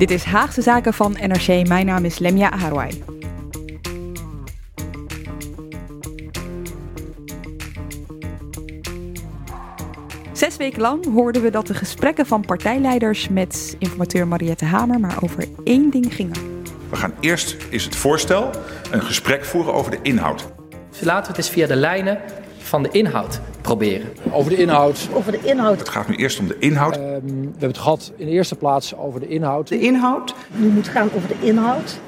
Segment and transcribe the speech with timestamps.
[0.00, 1.66] Dit is Haagse Zaken van NRC.
[1.68, 3.04] Mijn naam is Lemja Harouai.
[10.32, 15.16] Zes weken lang hoorden we dat de gesprekken van partijleiders met informateur Mariette Hamer maar
[15.22, 16.62] over één ding gingen.
[16.90, 18.50] We gaan eerst is het voorstel
[18.90, 20.48] een gesprek voeren over de inhoud.
[20.90, 22.20] Dus laten we het eens via de lijnen
[22.70, 24.08] van de inhoud proberen.
[24.32, 25.08] Over de inhoud.
[25.12, 25.78] Over de inhoud.
[25.78, 26.96] Het gaat nu eerst om de inhoud.
[26.96, 29.68] Ehm, we hebben het gehad in de eerste plaats over de inhoud.
[29.68, 30.34] De inhoud.
[30.52, 31.98] Nu moet het gaan over de inhoud.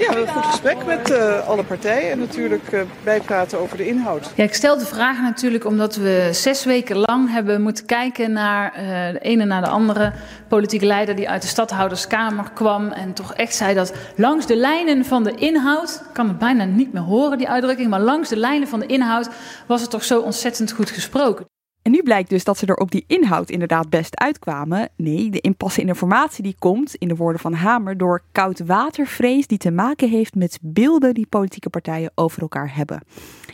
[0.00, 4.32] Ja, een goed gesprek met uh, alle partijen en natuurlijk uh, bijpraten over de inhoud.
[4.34, 8.74] Ja, ik stel de vraag natuurlijk omdat we zes weken lang hebben moeten kijken naar
[8.76, 10.12] uh, de ene na de andere
[10.48, 15.04] politieke leider die uit de stadhouderskamer kwam en toch echt zei dat langs de lijnen
[15.04, 18.36] van de inhoud, ik kan het bijna niet meer horen die uitdrukking, maar langs de
[18.36, 19.28] lijnen van de inhoud
[19.66, 21.46] was het toch zo ontzettend goed gesproken.
[21.82, 24.88] En nu blijkt dus dat ze er op die inhoud inderdaad best uitkwamen.
[24.96, 29.58] Nee, de impasse in informatie die komt, in de woorden van Hamer, door koudwatervrees die
[29.58, 33.02] te maken heeft met beelden die politieke partijen over elkaar hebben.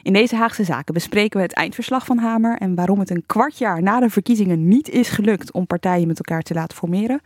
[0.03, 3.59] In deze Haagse zaken bespreken we het eindverslag van Hamer en waarom het een kwart
[3.59, 7.21] jaar na de verkiezingen niet is gelukt om partijen met elkaar te laten formeren.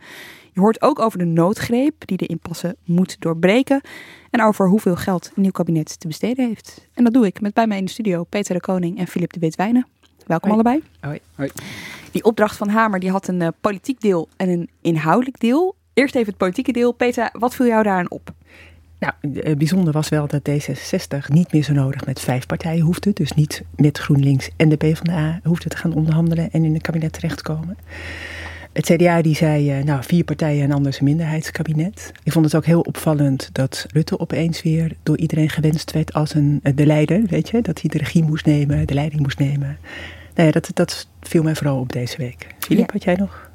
[0.53, 3.81] Je hoort ook over de noodgreep die de impasse moet doorbreken
[4.29, 6.87] en over hoeveel geld een nieuw kabinet te besteden heeft.
[6.93, 9.33] En dat doe ik met bij mij in de studio Peter de Koning en Filip
[9.33, 9.87] de Witwijnen.
[10.27, 10.61] Welkom Hoi.
[10.61, 10.89] allebei.
[10.99, 11.19] Hoi.
[11.35, 11.49] Hoi.
[12.11, 15.75] Die opdracht van Hamer die had een uh, politiek deel en een inhoudelijk deel.
[15.93, 16.91] Eerst even het politieke deel.
[16.91, 18.33] Peter, wat viel jou daaraan op?
[18.99, 23.13] Nou, uh, bijzonder was wel dat D66 niet meer zo nodig met vijf partijen hoefde.
[23.13, 27.13] Dus niet met GroenLinks en de PvdA hoefde te gaan onderhandelen en in een kabinet
[27.13, 27.77] terechtkomen.
[28.73, 32.11] Het CDA die zei, uh, nou, vier partijen en anders een minderheidskabinet.
[32.23, 36.33] Ik vond het ook heel opvallend dat Rutte opeens weer door iedereen gewenst werd als
[36.33, 37.61] een, de leider, weet je.
[37.61, 39.77] Dat hij de regie moest nemen, de leiding moest nemen.
[40.35, 42.47] Nou ja, dat, dat viel mij vooral op deze week.
[42.59, 42.93] Filip, ja.
[42.93, 43.50] had jij nog?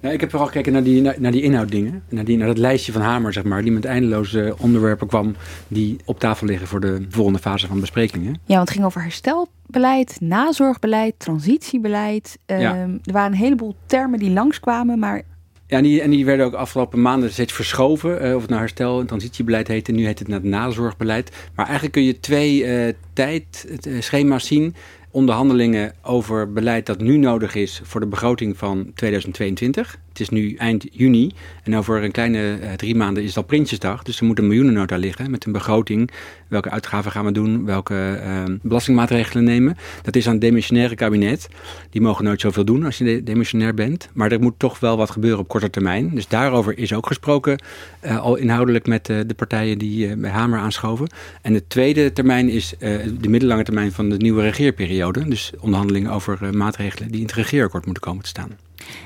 [0.00, 2.02] Ja, ik heb vooral gekeken naar die, naar, naar die inhouddingen.
[2.08, 3.62] Naar, die, naar dat lijstje van Hamer, zeg maar.
[3.62, 5.34] Die met eindeloze onderwerpen kwam
[5.68, 8.32] die op tafel liggen voor de volgende fase van besprekingen.
[8.44, 12.38] Ja, want het ging over herstelbeleid, nazorgbeleid, transitiebeleid.
[12.46, 12.74] Um, ja.
[13.04, 15.22] Er waren een heleboel termen die langskwamen, maar
[15.70, 18.26] ja, en die, en die werden ook afgelopen maanden steeds verschoven.
[18.26, 19.92] Uh, of het nou herstel- en transitiebeleid heette.
[19.92, 21.30] Nu heet het het nazorgbeleid.
[21.54, 24.74] Maar eigenlijk kun je twee uh, tijdschema's zien.
[25.12, 29.98] Onderhandelingen over beleid dat nu nodig is voor de begroting van 2022.
[30.08, 31.32] Het is nu eind juni
[31.62, 34.02] en over een kleine uh, drie maanden is al Prinsjesdag.
[34.02, 36.10] Dus er moet een miljoenennota liggen met een begroting.
[36.48, 37.64] Welke uitgaven gaan we doen?
[37.64, 39.76] Welke uh, belastingmaatregelen nemen?
[40.02, 41.48] Dat is aan het demissionaire kabinet.
[41.90, 44.08] Die mogen nooit zoveel doen als je de demissionair bent.
[44.12, 46.10] Maar er moet toch wel wat gebeuren op korte termijn.
[46.14, 47.62] Dus daarover is ook gesproken.
[48.04, 51.08] Uh, al inhoudelijk met de partijen die bij Hamer aanschoven.
[51.42, 52.74] En de tweede termijn is
[53.20, 54.99] de middellange termijn van de nieuwe regeerperiode.
[55.08, 58.56] Dus onderhandelingen over maatregelen die in het regeerakkoord moeten komen te staan.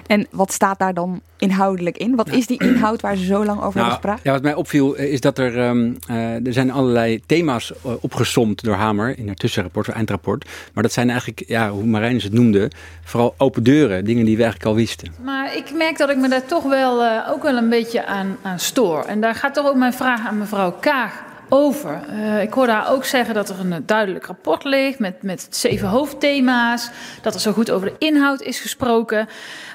[0.06, 2.16] En wat staat daar dan inhoudelijk in?
[2.16, 4.20] Wat is die inhoud waar ze zo lang over nou, hebben gepraat?
[4.22, 8.62] Ja, wat mij opviel is dat er, um, uh, er zijn allerlei thema's uh, opgesomd
[8.62, 10.48] door Hamer in haar tussenrapport, haar eindrapport.
[10.74, 12.70] Maar dat zijn eigenlijk, ja, hoe Marijn het noemde,
[13.04, 15.12] vooral open deuren, dingen die we eigenlijk al wisten.
[15.24, 18.36] Maar ik merk dat ik me daar toch wel uh, ook wel een beetje aan,
[18.42, 19.02] aan stoor.
[19.02, 22.00] En daar gaat toch ook mijn vraag aan mevrouw Kaag over.
[22.10, 25.88] Uh, ik hoorde haar ook zeggen dat er een duidelijk rapport ligt met, met zeven
[25.88, 26.90] hoofdthema's.
[27.22, 29.28] Dat er zo goed over de inhoud is gesproken.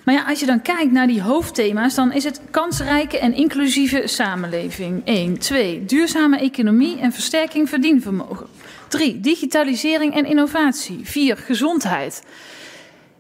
[0.04, 4.02] Maar ja, als je dan kijkt naar die hoofdthema's, dan is het kansrijke en inclusieve
[4.06, 5.02] samenleving.
[5.06, 5.38] 1.
[5.38, 5.86] 2.
[5.86, 8.48] Duurzame economie en versterking verdienvermogen.
[8.88, 9.20] 3.
[9.20, 11.00] Digitalisering en innovatie.
[11.04, 11.38] 4.
[11.38, 12.24] Gezondheid.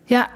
[0.05, 0.29] Ja,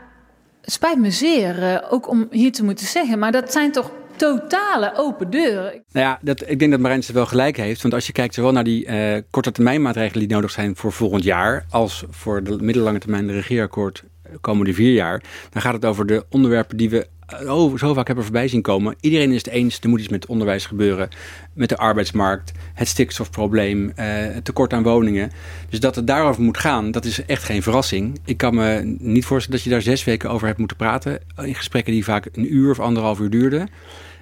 [0.61, 3.91] het spijt me zeer uh, ook om hier te moeten zeggen, maar dat zijn toch
[4.23, 5.83] totale open deuren.
[5.91, 7.81] Nou ja, dat, ik denk dat Marijn het wel gelijk heeft.
[7.81, 10.91] Want als je kijkt zowel naar die uh, korte termijn maatregelen die nodig zijn voor
[10.91, 14.03] volgend jaar, als voor de middellange termijn de regeerakkoord
[14.41, 17.07] komende vier jaar, dan gaat het over de onderwerpen die we
[17.47, 18.95] oh, zo vaak hebben voorbij zien komen.
[18.99, 21.09] Iedereen is het eens, er moet iets met onderwijs gebeuren,
[21.53, 25.31] met de arbeidsmarkt, het stikstofprobleem, uh, het tekort aan woningen.
[25.69, 28.19] Dus dat het daarover moet gaan, dat is echt geen verrassing.
[28.25, 31.55] Ik kan me niet voorstellen dat je daar zes weken over hebt moeten praten, in
[31.55, 33.69] gesprekken die vaak een uur of anderhalf uur duurden.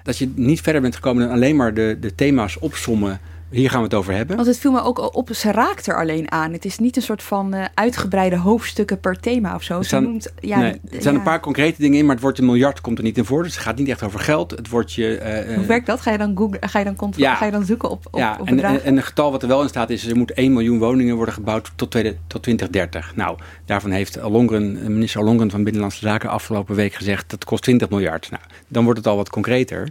[0.02, 3.20] Dat je niet verder bent gekomen dan alleen maar de, de thema's opsommen
[3.52, 4.36] hier gaan we het over hebben.
[4.36, 6.52] Want het viel me ook op, ze raakt er alleen aan.
[6.52, 9.78] Het is niet een soort van uh, uitgebreide hoofdstukken per thema of zo.
[9.78, 12.42] Er staan, noemt, ja, nee, er zijn een paar concrete dingen in, maar het woordje
[12.42, 13.42] miljard komt er niet in voor.
[13.42, 14.50] Dus het gaat niet echt over geld.
[14.50, 15.20] Het woordje.
[15.48, 16.00] Uh, Hoe werkt dat?
[16.00, 18.36] Ga je dan googlen, ga je dan, ja, ga je dan zoeken op, op, ja,
[18.40, 20.52] op en, en, en, een getal wat er wel in staat is, er moet 1
[20.52, 23.16] miljoen woningen worden gebouwd tot, tweede, tot 2030.
[23.16, 27.88] Nou, daarvan heeft Longren, minister Longren van Binnenlandse Zaken afgelopen week gezegd dat kost 20
[27.88, 28.30] miljard.
[28.30, 29.88] Nou, dan wordt het al wat concreter.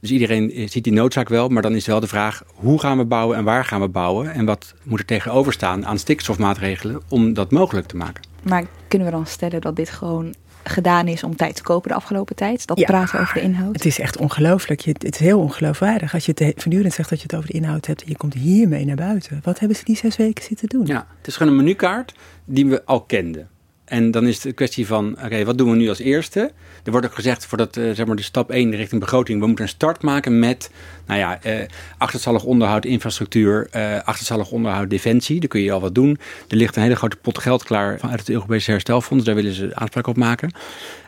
[0.00, 3.04] Dus iedereen ziet die noodzaak wel, maar dan is wel de vraag hoe gaan we
[3.04, 7.32] bouwen en waar gaan we bouwen en wat moet er tegenover staan aan stikstofmaatregelen om
[7.32, 8.22] dat mogelijk te maken.
[8.42, 10.34] Maar kunnen we dan stellen dat dit gewoon
[10.64, 12.66] gedaan is om tijd te kopen de afgelopen tijd?
[12.66, 13.74] Dat praten over de inhoud?
[13.74, 14.82] Het is echt ongelooflijk.
[14.82, 16.14] Het is heel ongeloofwaardig.
[16.14, 18.34] Als je het voortdurend zegt dat je het over de inhoud hebt en je komt
[18.34, 19.40] hiermee naar buiten.
[19.44, 20.86] Wat hebben ze die zes weken zitten doen?
[20.86, 22.14] Ja, het is gewoon een menukaart
[22.44, 23.48] die we al kenden.
[23.88, 26.52] En dan is het een kwestie van, oké, wat doen we nu als eerste?
[26.84, 29.64] Er wordt ook gezegd, voordat uh, zeg maar de stap 1 richting begroting, we moeten
[29.64, 30.70] een start maken met,
[31.06, 31.60] nou ja, uh,
[31.98, 35.40] achterstallig onderhoud infrastructuur, uh, achterstallig onderhoud defensie.
[35.40, 36.18] Daar kun je al wat doen.
[36.48, 39.74] Er ligt een hele grote pot geld klaar vanuit het Europese herstelfonds, daar willen ze
[39.74, 40.52] aanspraak op maken.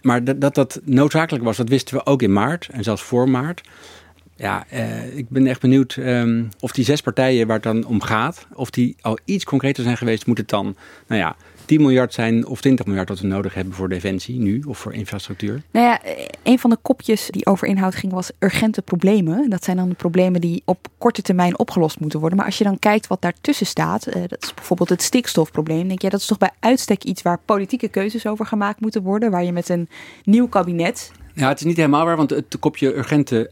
[0.02, 3.28] Maar dat dat, dat noodzakelijk was, dat wisten we ook in maart en zelfs voor
[3.28, 3.60] maart.
[4.36, 4.66] Ja,
[5.14, 8.70] ik ben echt benieuwd um, of die zes partijen waar het dan om gaat, of
[8.70, 11.36] die al iets concreter zijn geweest, moet het dan, nou ja,
[11.70, 14.94] 10 miljard zijn of 20 miljard dat we nodig hebben voor defensie nu of voor
[14.94, 15.62] infrastructuur?
[15.70, 16.00] Nou ja,
[16.42, 19.50] een van de kopjes die over inhoud ging was urgente problemen.
[19.50, 22.38] Dat zijn dan de problemen die op korte termijn opgelost moeten worden.
[22.38, 25.88] Maar als je dan kijkt wat daartussen staat, uh, dat is bijvoorbeeld het stikstofprobleem.
[25.88, 29.30] Denk je, dat is toch bij uitstek iets waar politieke keuzes over gemaakt moeten worden,
[29.30, 29.88] waar je met een
[30.24, 31.12] nieuw kabinet.
[31.34, 33.50] Ja, het is niet helemaal waar, want het kopje urgente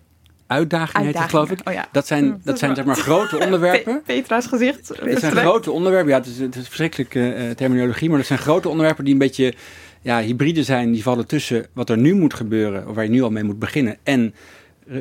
[0.48, 1.60] uitdaging, heet het, geloof ik.
[1.64, 1.88] Oh, ja.
[1.92, 4.02] Dat zijn, hm, dat, zijn zeg maar grote onderwerpen.
[4.06, 4.88] Petra's gezicht.
[5.00, 6.10] Het zijn grote onderwerpen.
[6.10, 9.18] Ja, het is, het is verschrikkelijke uh, terminologie, maar dat zijn grote onderwerpen die een
[9.18, 9.54] beetje
[10.02, 10.92] ja, hybride zijn.
[10.92, 13.58] Die vallen tussen wat er nu moet gebeuren, of waar je nu al mee moet
[13.58, 14.34] beginnen, en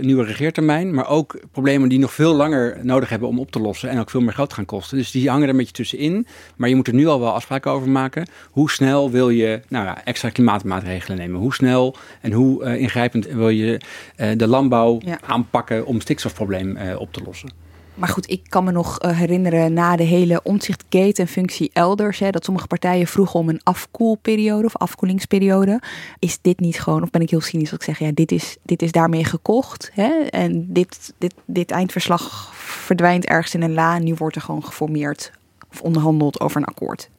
[0.01, 3.89] nieuwe regeertermijn, maar ook problemen die nog veel langer nodig hebben om op te lossen
[3.89, 4.98] en ook veel meer geld gaan kosten.
[4.98, 6.28] Dus die hangen er een beetje tussenin.
[6.56, 8.28] Maar je moet er nu al wel afspraken over maken.
[8.51, 11.39] Hoe snel wil je nou ja, extra klimaatmaatregelen nemen?
[11.39, 13.81] Hoe snel en hoe uh, ingrijpend wil je
[14.18, 15.19] uh, de landbouw ja.
[15.22, 17.67] aanpakken om stikstofprobleem op te lossen?
[17.98, 22.20] Maar goed, ik kan me nog uh, herinneren na de hele omzichtgate en functie elders,
[22.20, 25.82] hè, dat sommige partijen vroegen om een afkoelperiode of afkoelingsperiode.
[26.20, 28.58] Is dit niet gewoon, of ben ik heel cynisch als ik zeg, ja, dit is,
[28.64, 29.92] dit is daarmee gekocht.
[29.94, 33.98] Hè, en dit, dit, dit eindverslag verdwijnt ergens in een la.
[33.98, 35.32] Nu wordt er gewoon geformeerd
[35.72, 37.10] of onderhandeld over een akkoord.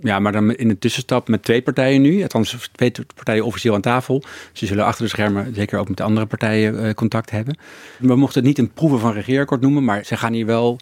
[0.00, 2.22] Ja, maar dan in de tussenstap met twee partijen nu.
[2.22, 4.22] Althans, twee partijen officieel aan tafel.
[4.52, 7.58] Ze zullen achter de schermen zeker ook met de andere partijen uh, contact hebben.
[7.98, 9.84] We mochten het niet een proeven van regeerakkoord noemen.
[9.84, 10.78] Maar ze gaan hier wel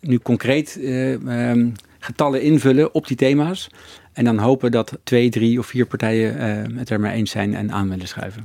[0.00, 3.68] nu concreet uh, um, getallen invullen op die thema's.
[4.12, 7.54] En dan hopen dat twee, drie of vier partijen uh, het er maar eens zijn
[7.54, 8.44] en aan willen schuiven.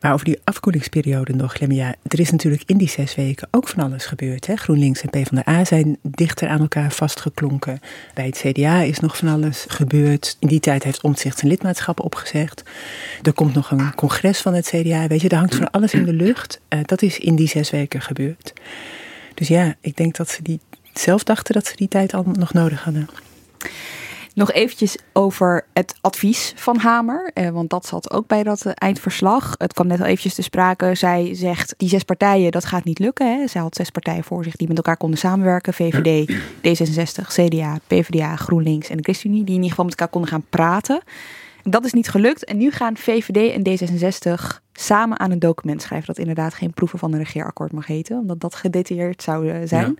[0.00, 1.94] Maar over die afkoelingsperiode nog, Lemia.
[2.02, 4.46] Er is natuurlijk in die zes weken ook van alles gebeurd.
[4.46, 4.56] Hè?
[4.56, 7.80] GroenLinks en PvdA zijn dichter aan elkaar vastgeklonken.
[8.14, 10.36] Bij het CDA is nog van alles gebeurd.
[10.40, 12.62] In die tijd heeft Omtzigt zijn lidmaatschap opgezegd.
[13.22, 15.06] Er komt nog een congres van het CDA.
[15.06, 16.60] Weet je, er hangt van alles in de lucht.
[16.68, 18.52] Uh, dat is in die zes weken gebeurd.
[19.34, 20.60] Dus ja, ik denk dat ze die
[20.94, 23.08] zelf dachten dat ze die tijd al nog nodig hadden.
[24.36, 28.72] Nog eventjes over het advies van Hamer, eh, want dat zat ook bij dat eh,
[28.74, 29.54] eindverslag.
[29.58, 30.94] Het kwam net al eventjes te sprake.
[30.94, 33.38] Zij zegt, die zes partijen, dat gaat niet lukken.
[33.38, 33.46] Hè.
[33.46, 35.74] Zij had zes partijen voor zich die met elkaar konden samenwerken.
[35.74, 39.44] VVD, D66, CDA, PvdA, GroenLinks en de ChristenUnie.
[39.44, 41.00] Die in ieder geval met elkaar konden gaan praten.
[41.62, 42.44] Dat is niet gelukt.
[42.44, 46.06] En nu gaan VVD en D66 samen aan een document schrijven.
[46.06, 48.18] Dat inderdaad geen proeven van een regeerakkoord mag heten.
[48.18, 49.98] Omdat dat gedetailleerd zou eh, zijn.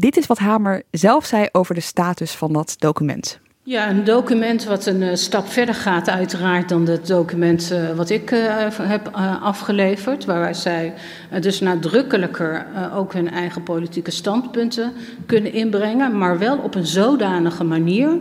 [0.00, 3.40] Dit is wat Hamer zelf zei over de status van dat document.
[3.62, 8.10] Ja, een document wat een uh, stap verder gaat, uiteraard, dan het document uh, wat
[8.10, 9.08] ik uh, heb
[9.42, 10.24] afgeleverd.
[10.24, 10.94] Waarbij zij
[11.40, 14.92] dus nadrukkelijker ook hun eigen politieke standpunten
[15.26, 16.18] kunnen inbrengen.
[16.18, 18.18] Maar wel op een zodanige manier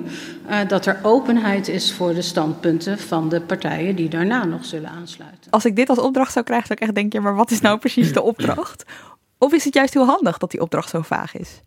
[0.67, 5.51] dat er openheid is voor de standpunten van de partijen die daarna nog zullen aansluiten.
[5.51, 7.77] Als ik dit als opdracht zou krijgen, zou ik echt denken: maar wat is nou
[7.77, 8.85] precies de opdracht?
[9.37, 11.61] Of is het juist heel handig dat die opdracht zo vaag is?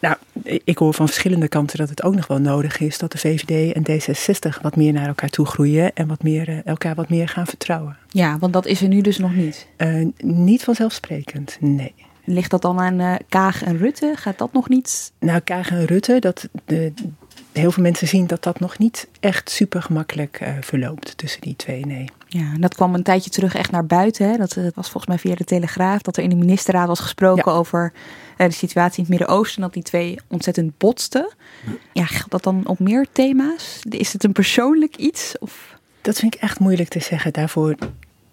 [0.00, 0.16] Nou,
[0.64, 3.72] ik hoor van verschillende kanten dat het ook nog wel nodig is dat de VVD
[3.72, 7.46] en D66 wat meer naar elkaar toe groeien en wat meer, elkaar wat meer gaan
[7.46, 7.96] vertrouwen.
[8.08, 9.66] Ja, want dat is er nu dus nog niet.
[9.76, 11.94] Uh, niet vanzelfsprekend, nee.
[12.24, 14.12] Ligt dat dan aan uh, Kaag en Rutte?
[14.16, 15.12] Gaat dat nog niet?
[15.18, 16.92] Nou, Kaag en Rutte, dat, de,
[17.52, 21.56] heel veel mensen zien dat dat nog niet echt super gemakkelijk uh, verloopt tussen die
[21.56, 22.08] twee, nee.
[22.34, 24.28] Ja, en dat kwam een tijdje terug echt naar buiten.
[24.28, 24.36] Hè?
[24.36, 27.52] Dat, dat was volgens mij via de Telegraaf, dat er in de ministerraad was gesproken
[27.52, 27.58] ja.
[27.58, 27.92] over
[28.38, 29.62] uh, de situatie in het Midden-Oosten.
[29.62, 31.28] Dat die twee ontzettend botsten.
[31.66, 31.72] Ja.
[31.92, 33.80] ja, geldt dat dan op meer thema's?
[33.88, 35.38] Is het een persoonlijk iets?
[35.38, 35.78] Of?
[36.00, 37.32] Dat vind ik echt moeilijk te zeggen.
[37.32, 37.74] Daarvoor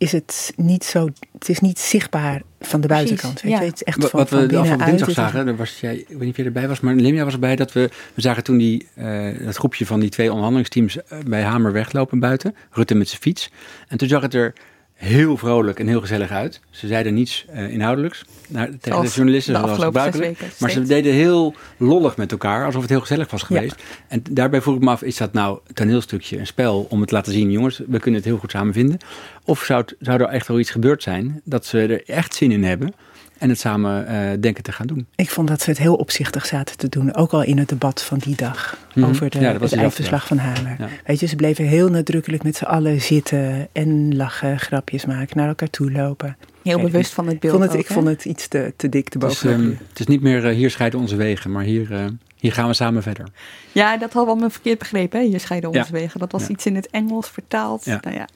[0.02, 3.42] is het niet zo, het is niet zichtbaar van de buitenkant.
[3.42, 3.60] Weet ja.
[3.60, 3.66] je?
[3.66, 5.56] Het is echt Wat, van, wat van we de afgelopen binnenuit dinsdag het- zagen, daar
[5.66, 7.90] was jij, ik weet niet of je erbij was, maar Limja was erbij, dat we,
[8.14, 12.20] we zagen toen die, eh, dat groepje van die twee onderhandelingsteams eh, bij Hamer weglopen
[12.20, 13.52] buiten, Rutte met zijn fiets.
[13.88, 14.54] En toen zag het er
[15.02, 16.60] heel vrolijk en heel gezellig uit.
[16.70, 20.40] Ze zeiden niets eh, inhoudelijks naar, tegen Zoals de journalisten, de zoals gebruikelijk.
[20.40, 23.76] weken Maar ze deden heel lollig met elkaar, alsof het heel gezellig was geweest.
[24.08, 27.10] En daarbij vroeg ik me af, is dat nou een toneelstukje, een spel om het
[27.10, 28.98] te laten zien, jongens, we kunnen het heel goed samen vinden?
[29.44, 32.52] Of zou, het, zou er echt wel iets gebeurd zijn, dat ze er echt zin
[32.52, 32.94] in hebben
[33.42, 35.06] en het samen eh, denken te gaan doen?
[35.16, 37.16] Ik vond dat ze het heel opzichtig zaten te doen.
[37.16, 38.78] Ook al in het debat van die dag.
[38.96, 39.10] Mhm.
[39.10, 40.76] Over de, Ja, het eindverslag van Hamer.
[40.80, 40.88] Ja.
[41.06, 43.68] Weet je, ze bleven heel nadrukkelijk met z'n allen zitten.
[43.72, 46.38] En lachen, grapjes maken, naar elkaar toe lopen.
[46.64, 47.54] Heel Kijk, bewust van het Ik beeld.
[47.54, 49.66] vond het, ook, ik vond het iets te, te dik te Het is, bovenop.
[49.66, 52.06] ehm, het is niet meer eh, hier scheiden onze wegen, maar hier, eh,
[52.42, 53.28] hier gaan we samen verder.
[53.72, 55.20] Ja, dat hadden we allemaal verkeerd begrepen.
[55.20, 55.26] Hè?
[55.26, 56.00] Hier scheiden onze Ja.
[56.00, 56.20] wegen.
[56.20, 56.48] Dat was Ja.
[56.50, 57.86] iets in het Engels vertaald.
[57.86, 58.00] Ja.
[58.02, 58.28] Nou ja.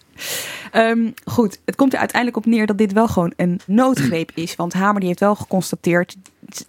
[0.72, 4.56] Ehm, goed, het komt er uiteindelijk op neer dat dit wel gewoon een noodgreep is.
[4.56, 6.16] Want Hamer die heeft wel geconstateerd...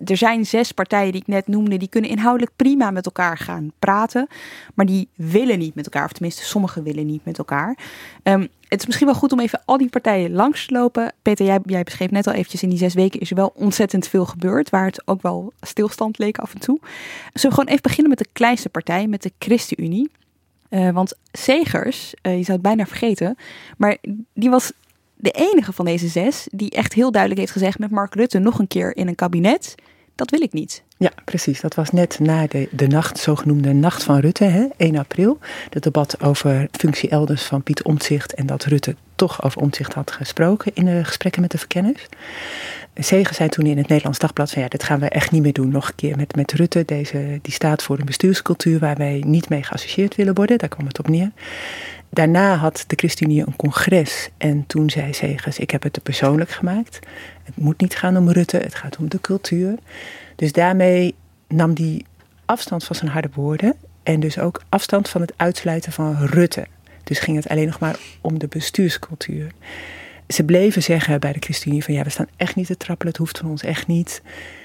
[0.04, 1.76] er zijn zes partijen die ik net noemde...
[1.76, 4.26] die kunnen inhoudelijk prima met elkaar gaan praten.
[4.74, 6.04] Maar die willen niet met elkaar.
[6.04, 7.78] Of tenminste, sommigen willen niet met elkaar.
[8.22, 11.12] Ehm, het is misschien wel goed om even al die partijen langs te lopen.
[11.22, 12.62] Peter, jij, beschreef net al eventjes...
[12.62, 14.70] in die zes weken is er wel ontzettend veel gebeurd...
[14.70, 16.78] waar het ook wel stilstand leek af en toe.
[17.32, 19.06] Zullen we gewoon even beginnen met de kleinste partij...
[19.06, 20.10] met de ChristenUnie...
[20.68, 23.36] Eh, want Segers, eh, je zou het bijna vergeten,
[23.76, 23.96] maar
[24.34, 24.72] die was
[25.16, 28.58] de enige van deze zes die echt heel duidelijk heeft gezegd met Mark Rutte nog
[28.58, 29.74] een keer in een kabinet.
[30.14, 30.82] Dat wil ik niet.
[30.98, 31.60] Ja, precies.
[31.60, 35.38] Dat was net na de, de nacht, zogenoemde Nacht van Rutte, hè, 1 april.
[35.70, 40.10] Het debat over functie elders van Piet Omtzigt en dat Rutte toch over Omtzigt had
[40.10, 42.06] gesproken in de gesprekken met de verkenners.
[42.94, 45.52] Zegen zei toen in het Nederlands Dagblad van ja, dit gaan we echt niet meer
[45.52, 46.84] doen nog een keer met, met Rutte.
[46.84, 50.58] Deze, die staat voor een bestuurscultuur waar wij niet mee geassocieerd willen worden.
[50.58, 51.30] Daar kwam het op neer.
[52.10, 56.50] Daarna had de ChristenUnie een congres en toen zei Segers, ik heb het te persoonlijk
[56.50, 56.98] gemaakt.
[57.42, 59.74] Het moet niet gaan om Rutte, het gaat om de cultuur.
[60.36, 61.14] Dus daarmee
[61.48, 62.04] nam hij
[62.44, 66.66] afstand van zijn harde woorden en dus ook afstand van het uitsluiten van Rutte.
[67.04, 69.50] Dus ging het alleen nog maar om de bestuurscultuur.
[70.28, 73.20] Ze bleven zeggen bij de ChristenUnie van ja, we staan echt niet te trappelen, het
[73.22, 74.22] hoeft van ons echt niet.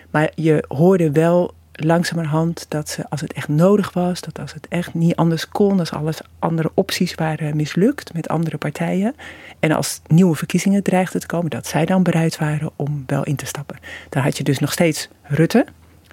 [0.09, 1.53] Maar je hoorde wel
[1.85, 5.79] langzamerhand dat ze, als het echt nodig was, dat als het echt niet anders kon,
[5.79, 9.15] als alles andere opties waren mislukt met andere partijen.
[9.59, 13.35] En als nieuwe verkiezingen dreigden te komen, dat zij dan bereid waren om wel in
[13.35, 13.77] te stappen.
[14.09, 15.65] Dan had je dus nog steeds Rutte,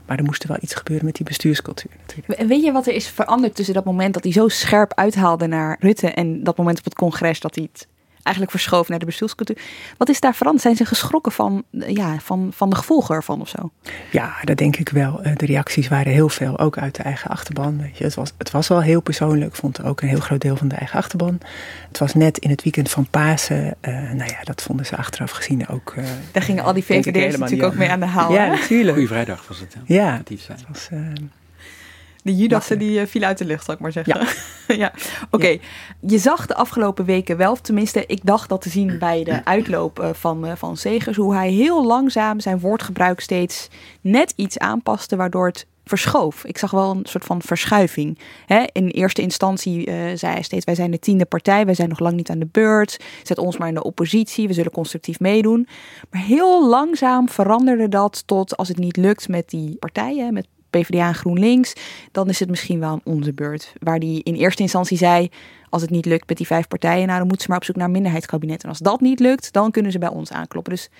[0.06, 2.40] maar er moest wel iets gebeuren met die bestuurscultuur natuurlijk.
[2.40, 5.46] En weet je wat er is veranderd tussen dat moment dat hij zo scherp uithaalde
[5.46, 7.88] naar Rutte en dat moment op het congres dat hij het
[8.28, 9.58] eigenlijk verschoof naar de bestuurscultuur?
[9.96, 10.62] Wat is daar veranderd?
[10.64, 13.70] Zijn ze geschrokken van, ja, van, van de gevolgen ervan of zo?
[14.10, 15.22] Ja, dat denk ik wel.
[15.22, 17.80] Eh, De reacties waren heel veel, ook uit de eigen achterban.
[17.80, 18.04] Weet je.
[18.04, 20.74] Het, was, het was wel heel persoonlijk, vond ook een heel groot deel van de
[20.74, 21.40] eigen achterban.
[21.88, 23.74] Het was net in het weekend van Pasen.
[23.80, 25.94] Eh, nou ja, dat vonden ze achteraf gezien ook.
[25.96, 28.32] eh, Daar gingen al die VVD'ers natuurlijk ook mee aan de haal.
[28.32, 28.90] Ja, natuurlijk.
[28.92, 29.74] Goeie vrijdag was het.
[29.74, 29.80] hè?
[29.94, 30.98] Ja, het was, eh,
[32.28, 34.26] De Judassen die uh, vielen uit de lucht, zal ik maar zeggen.
[34.68, 34.92] Ja, ja.
[35.30, 35.58] oké.
[36.00, 39.44] Je zag de afgelopen weken wel, of tenminste, ik dacht dat te zien bij de
[39.44, 43.68] uitloop uh, van, uh, van Segers, hoe hij heel langzaam zijn woordgebruik steeds
[44.00, 46.44] net iets aanpaste, waardoor het verschoof.
[46.44, 48.18] Ik zag wel een soort van verschuiving.
[48.46, 48.64] Hè?
[48.72, 51.98] In eerste instantie uh, zei hij steeds: Wij zijn de tiende partij, wij zijn nog
[51.98, 53.00] lang niet aan de beurt.
[53.22, 55.68] Zet ons maar in de oppositie, we zullen constructief meedoen.
[56.10, 61.06] Maar heel langzaam veranderde dat tot als het niet lukt met die partijen, met PvdA
[61.06, 61.72] en GroenLinks,
[62.12, 63.72] dan is het misschien wel aan onze beurt.
[63.78, 65.28] Waar die in eerste instantie zei,
[65.70, 67.76] als het niet lukt met die vijf partijen, nou, dan moeten ze maar op zoek
[67.76, 68.62] naar een minderheidskabinet.
[68.62, 70.72] En als dat niet lukt, dan kunnen ze bij ons aankloppen.
[70.72, 70.90] Dus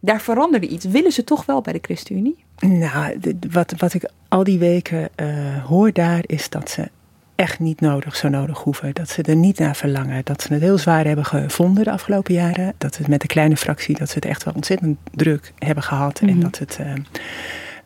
[0.00, 0.84] daar veranderde iets.
[0.84, 2.44] Willen ze toch wel bij de ChristenUnie?
[2.58, 6.88] Nou, wat, wat ik al die weken uh, hoor daar, is dat ze
[7.34, 8.94] echt niet nodig, zo nodig hoeven.
[8.94, 10.20] Dat ze er niet naar verlangen.
[10.24, 12.74] Dat ze het heel zwaar hebben gevonden de afgelopen jaren.
[12.78, 16.20] Dat het met de kleine fractie, dat ze het echt wel ontzettend druk hebben gehad.
[16.20, 16.36] Mm -hmm.
[16.36, 16.78] En dat het...
[16.80, 16.92] Uh,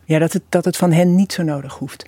[0.07, 2.07] ja, dat het, dat het van hen niet zo nodig hoeft.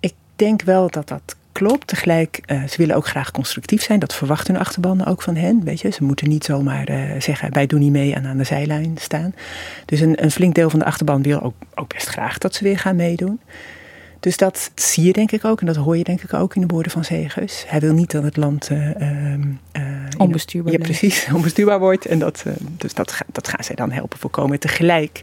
[0.00, 1.86] Ik denk wel dat dat klopt.
[1.86, 3.98] Tegelijk, uh, ze willen ook graag constructief zijn.
[3.98, 5.64] Dat verwacht hun achterban ook van hen.
[5.64, 5.90] Weet je?
[5.90, 9.34] Ze moeten niet zomaar uh, zeggen, wij doen niet mee en aan de zijlijn staan.
[9.84, 12.64] Dus een, een flink deel van de achterban wil ook, ook best graag dat ze
[12.64, 13.40] weer gaan meedoen.
[14.20, 16.60] Dus dat zie je denk ik ook en dat hoor je denk ik ook in
[16.60, 17.64] de woorden van Zegers.
[17.66, 19.34] Hij wil niet dat het land uh,
[20.18, 22.06] onbestuurbaar, ja, precies, onbestuurbaar wordt.
[22.06, 24.60] En dat, dus dat, dat gaan zij dan helpen voorkomen.
[24.60, 25.22] Tegelijk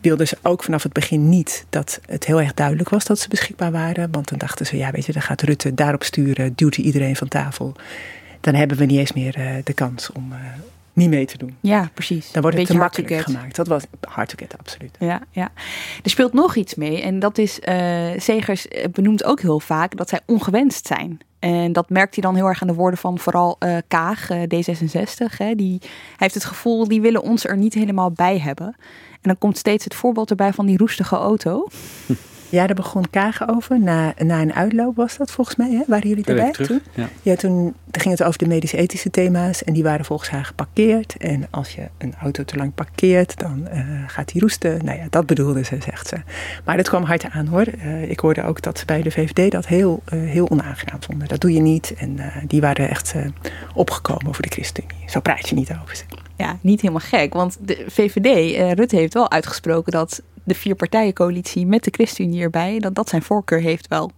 [0.00, 3.28] wilden ze ook vanaf het begin niet dat het heel erg duidelijk was dat ze
[3.28, 4.08] beschikbaar waren.
[4.10, 7.16] Want dan dachten ze, ja weet je, dan gaat Rutte daarop sturen, duwt hij iedereen
[7.16, 7.74] van tafel.
[8.40, 10.38] Dan hebben we niet eens meer uh, de kans om uh,
[10.92, 11.56] niet mee te doen.
[11.60, 12.32] Ja, precies.
[12.32, 13.56] Dan wordt het Beetje te makkelijk gemaakt.
[13.56, 14.96] Dat was hard to get, absoluut.
[14.98, 15.50] Ja, ja.
[16.02, 20.08] Er speelt nog iets mee en dat is, uh, Segers benoemt ook heel vaak dat
[20.08, 21.20] zij ongewenst zijn.
[21.38, 24.42] En dat merkt hij dan heel erg aan de woorden van vooral uh, Kaag, uh,
[24.42, 25.36] D66.
[25.36, 25.54] Hè.
[25.54, 28.76] Die, hij heeft het gevoel, die willen ons er niet helemaal bij hebben.
[29.20, 31.66] En dan komt steeds het voorbeeld erbij van die roestige auto.
[32.50, 33.80] Ja, daar begon Kagen over.
[33.80, 35.70] Na, na een uitloop was dat volgens mij.
[35.70, 35.82] Hè?
[35.86, 36.80] Waren jullie erbij toen?
[36.94, 37.08] Ja.
[37.22, 39.64] ja, toen ging het over de medisch-ethische thema's.
[39.64, 41.16] En die waren volgens haar geparkeerd.
[41.16, 44.84] En als je een auto te lang parkeert, dan uh, gaat die roesten.
[44.84, 46.16] Nou ja, dat bedoelde ze, zegt ze.
[46.64, 47.66] Maar dat kwam hard aan hoor.
[47.84, 51.28] Uh, ik hoorde ook dat ze bij de VVD dat heel, uh, heel onaangenaam vonden.
[51.28, 51.94] Dat doe je niet.
[51.96, 53.14] En die waren echt
[53.74, 55.10] opgekomen voor de ChristenUnie.
[55.10, 56.04] Zo praat je niet over ze.
[56.38, 57.32] Ja, niet helemaal gek.
[57.32, 62.78] Want de VVD, Rutte heeft wel uitgesproken dat de vier partijencoalitie met de ChristenUnie erbij,
[62.78, 64.10] dat dat zijn voorkeur heeft wel.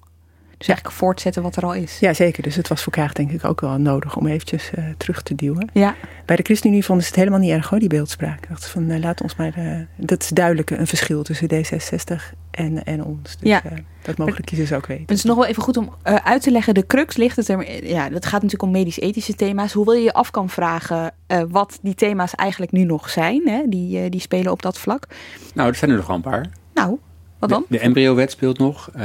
[0.60, 1.98] Dus eigenlijk voortzetten wat er al is.
[1.98, 2.42] Ja, zeker.
[2.42, 5.34] Dus het was voor Kaag denk ik ook wel nodig om eventjes uh, terug te
[5.34, 5.70] duwen.
[5.72, 5.94] Ja.
[6.24, 8.46] Bij de ChristenUnie vonden ze het helemaal niet erg hoor, die beeldspraak.
[8.52, 9.58] Van, uh, laat ons maar...
[9.58, 13.22] Uh, dat is duidelijk een verschil tussen D66 en, en ons.
[13.22, 13.62] Dus ja.
[14.02, 15.04] dat mogen kiezers ook weten.
[15.06, 16.74] Het is nog wel even goed om uit te leggen.
[16.74, 17.86] De crux ligt het er...
[17.86, 19.72] Ja, dat gaat natuurlijk om medisch-ethische thema's.
[19.72, 21.12] Hoe wil je je af kan vragen
[21.48, 23.48] wat die thema's eigenlijk nu nog zijn.
[23.48, 23.62] Hè?
[23.68, 25.06] Die, die spelen op dat vlak.
[25.54, 26.46] Nou, er zijn er nog wel een paar.
[26.74, 26.98] Nou,
[27.40, 27.64] wat dan?
[27.68, 28.90] De, de embryo-wet speelt nog.
[28.96, 29.02] Uh,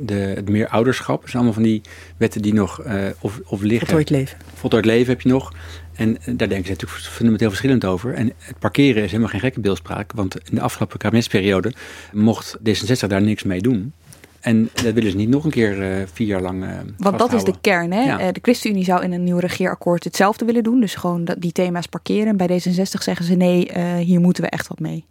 [0.00, 1.20] de, het meer ouderschap.
[1.20, 1.80] Dat zijn allemaal van die
[2.16, 3.86] wetten die nog uh, of, of liggen.
[3.86, 4.38] Voltooid leven.
[4.54, 5.52] Voltooid leven heb je nog.
[5.94, 8.14] En daar denken ze natuurlijk fundamenteel verschillend over.
[8.14, 10.12] En het parkeren is helemaal geen gekke beeldspraak.
[10.12, 11.72] Want in de afgelopen kabinetsperiode
[12.12, 13.92] mocht D66 daar niks mee doen.
[14.40, 16.64] En dat willen ze niet nog een keer uh, vier jaar lang.
[16.64, 17.92] Uh, Want dat is de kern.
[17.92, 18.02] Hè?
[18.02, 18.32] Ja.
[18.32, 20.80] de ChristenUnie zou in een nieuw regeerakkoord hetzelfde willen doen.
[20.80, 22.26] Dus gewoon die thema's parkeren.
[22.26, 25.04] En bij D66 zeggen ze nee, hier moeten we echt wat mee.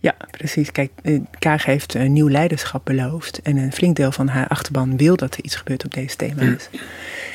[0.00, 0.72] Ja, precies.
[0.72, 3.42] Kijk, eh, Kaag heeft een nieuw leiderschap beloofd.
[3.42, 6.68] En een flink deel van haar achterban wil dat er iets gebeurt op deze thema's.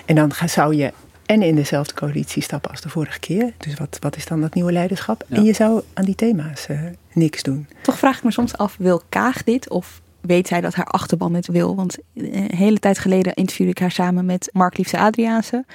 [0.05, 0.93] En dan zou je
[1.25, 3.53] en in dezelfde coalitie stappen als de vorige keer.
[3.57, 5.23] Dus wat, wat is dan dat nieuwe leiderschap?
[5.29, 6.81] En je zou aan die thema's uh,
[7.13, 7.67] niks doen.
[7.81, 9.69] Toch vraag ik me soms af, wil Kaag dit?
[9.69, 11.75] Of weet zij dat haar achterban het wil?
[11.75, 15.65] Want een hele tijd geleden interviewde ik haar samen met Mark Liefse Adriaanse.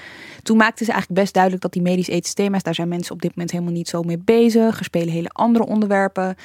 [0.43, 2.63] Toen maakte ze eigenlijk best duidelijk dat die medisch-ethische thema's...
[2.63, 4.79] daar zijn mensen op dit moment helemaal niet zo mee bezig.
[4.79, 6.37] Er spelen hele andere onderwerpen.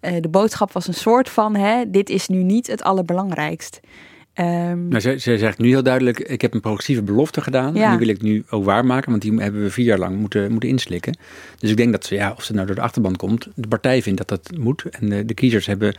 [0.00, 3.80] Uh, de boodschap was een soort van: hè, dit is nu niet het allerbelangrijkst.
[4.34, 7.74] Um, nou, ze, ze, zegt nu heel duidelijk: ik heb een progressieve belofte gedaan.
[7.74, 7.84] Ja.
[7.84, 10.50] En die wil ik nu ook waarmaken, want die hebben we vier jaar lang moeten,
[10.50, 11.18] moeten inslikken.
[11.58, 14.02] Dus ik denk dat ze, ja, of ze nou door de achterban komt, de partij
[14.02, 14.84] vindt dat dat moet.
[14.90, 15.94] En de, de kiezers hebben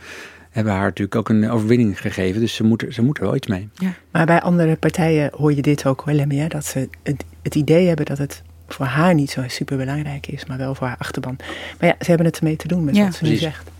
[0.50, 2.40] hebben haar natuurlijk ook een overwinning gegeven.
[2.40, 3.68] Dus ze moeten, ze moeten wel iets mee.
[3.74, 3.94] Ja.
[4.10, 6.48] Maar bij andere partijen hoor je dit ook wel meer.
[6.48, 10.46] Dat ze het, het idee hebben dat het voor haar niet zo super belangrijk is,
[10.46, 11.36] maar wel voor haar achterban.
[11.78, 13.70] Maar ja, ze hebben het ermee te doen met wat ze nu zegt.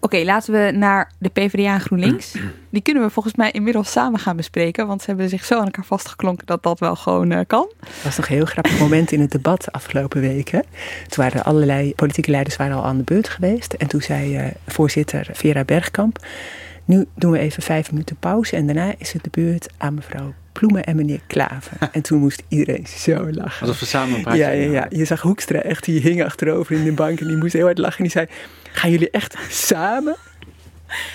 [0.00, 2.34] Oké, laten we naar de PvdA en GroenLinks.
[2.70, 4.86] Die kunnen we volgens mij inmiddels samen gaan bespreken.
[4.86, 7.72] Want ze hebben zich zo aan elkaar vastgeklonken dat dat wel gewoon uh, kan.
[7.80, 10.64] Dat was nog een heel grappig moment in het debat afgelopen weken.
[11.08, 13.72] Toen waren allerlei politieke leiders waren al aan de beurt geweest.
[13.72, 16.18] En toen zei uh, voorzitter Vera Bergkamp...
[16.84, 20.34] Nu doen we even vijf minuten pauze en daarna is het de beurt aan mevrouw
[20.52, 21.76] Ploemen en meneer Klaver.
[21.92, 23.66] En toen moest iedereen zo lachen.
[23.66, 26.76] Alsof we samen een praatje ja, ja, ja, je zag Hoekstra echt, die hing achterover
[26.76, 27.96] in de bank en die moest heel hard lachen.
[27.96, 28.26] En die zei,
[28.72, 29.36] gaan jullie echt
[29.68, 30.16] samen?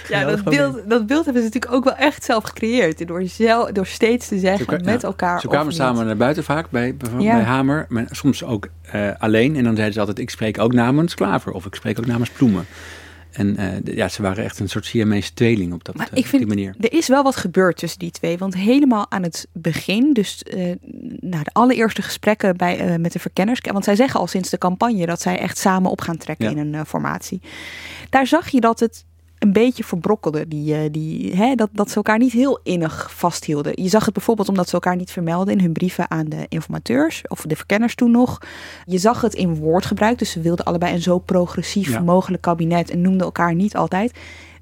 [0.08, 3.08] Ja, dat beeld, dat beeld hebben ze natuurlijk ook wel echt zelf gecreëerd.
[3.08, 5.40] Door, zelf, door steeds te zeggen met elkaar.
[5.40, 7.86] Ze kwamen samen naar buiten vaak bij, bij, Hamer.
[7.90, 9.56] Maar soms ook uh, alleen.
[9.56, 11.52] En dan zeiden ze altijd, ik spreek ook namens Klaver.
[11.52, 12.66] Of ik spreek ook namens Ploemen.
[13.32, 16.26] En uh, ja, ze waren echt een soort Siamese tweeling op, dat, maar uh, ik
[16.26, 16.76] vind, die manier.
[16.80, 18.38] Er is wel wat gebeurd tussen die twee.
[18.38, 20.76] Want helemaal aan het begin, dus uh,
[21.20, 23.60] nou, de allereerste gesprekken bij, met de verkenners.
[23.72, 26.62] Want zij zeggen al sinds de campagne dat zij echt samen op gaan trekken ja.
[26.62, 27.42] in een formatie.
[28.10, 29.06] Daar zag je dat het
[29.40, 30.48] een beetje verbrokkelde.
[30.48, 33.84] Die, eh, die, hè, dat, dat ze elkaar niet heel innig vasthielden.
[33.84, 37.22] Je zag het bijvoorbeeld omdat ze elkaar niet vermelden in hun brieven aan de informateurs
[37.28, 38.38] of de verkenners toen nog.
[38.86, 42.00] Je zag het in woordgebruik, dus ze wilden allebei een zo progressief ja.
[42.00, 44.12] mogelijk kabinet en noemden elkaar niet altijd.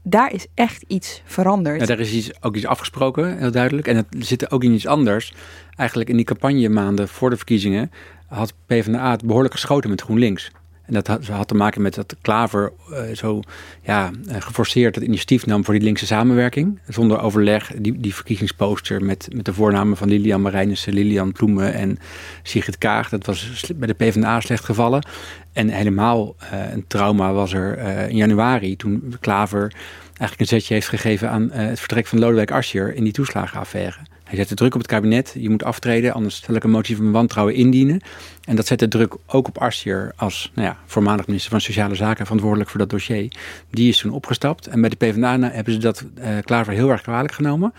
[0.07, 1.79] Daar is echt iets veranderd.
[1.79, 3.87] Ja, daar is iets, ook iets afgesproken, heel duidelijk.
[3.87, 5.33] En het zit ook in iets anders.
[5.75, 7.91] Eigenlijk in die campagnemaanden voor de verkiezingen
[8.27, 10.51] had PvdA het behoorlijk geschoten met GroenLinks.
[10.85, 13.39] En dat had, te maken met dat Klaver uh, zo
[13.81, 16.79] ja, uh, geforceerd het initiatief nam voor die linkse samenwerking.
[16.87, 21.97] Zonder overleg, die, die verkiezingsposter met, met de voornamen van Lilian Marijnissen, Lilian Ploemen en
[22.43, 23.09] Sigrid Kaag.
[23.09, 25.07] Dat was bij de PvdA slecht gevallen.
[25.53, 27.77] En helemaal uh, een trauma was er
[28.09, 29.73] in januari toen Klaver
[30.07, 33.97] eigenlijk een zetje heeft gegeven aan het vertrek van Lodewijk Asscher in die toeslagenaffaire.
[34.25, 35.35] Hij zette druk op het kabinet.
[35.37, 38.01] Je moet aftreden, anders zal ik een motie van wantrouwen indienen.
[38.43, 42.25] En dat zette druk ook op Asscher als nou ja, voormalig minister van Sociale Zaken
[42.25, 43.31] verantwoordelijk voor dat dossier.
[43.69, 44.67] Die is toen opgestapt.
[44.67, 47.73] En bij de PvdA hebben ze dat uh, Klaver heel erg kwalijk genomen.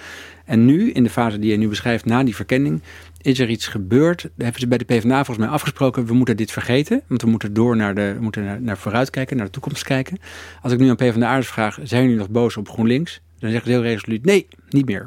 [0.45, 2.83] En nu, in de fase die je nu beschrijft, na die verkenning,
[3.21, 4.23] is er iets gebeurd.
[4.23, 6.07] Daar hebben ze bij de PvdA volgens mij afgesproken.
[6.07, 7.03] We moeten dit vergeten.
[7.07, 9.85] Want we moeten door naar de, we moeten naar, naar vooruit kijken, naar de toekomst
[9.85, 10.19] kijken.
[10.63, 13.21] Als ik nu aan PvdA'ers vraag, zijn jullie nog boos op GroenLinks?
[13.39, 15.07] Dan zeggen ze heel resoluut, nee, niet meer.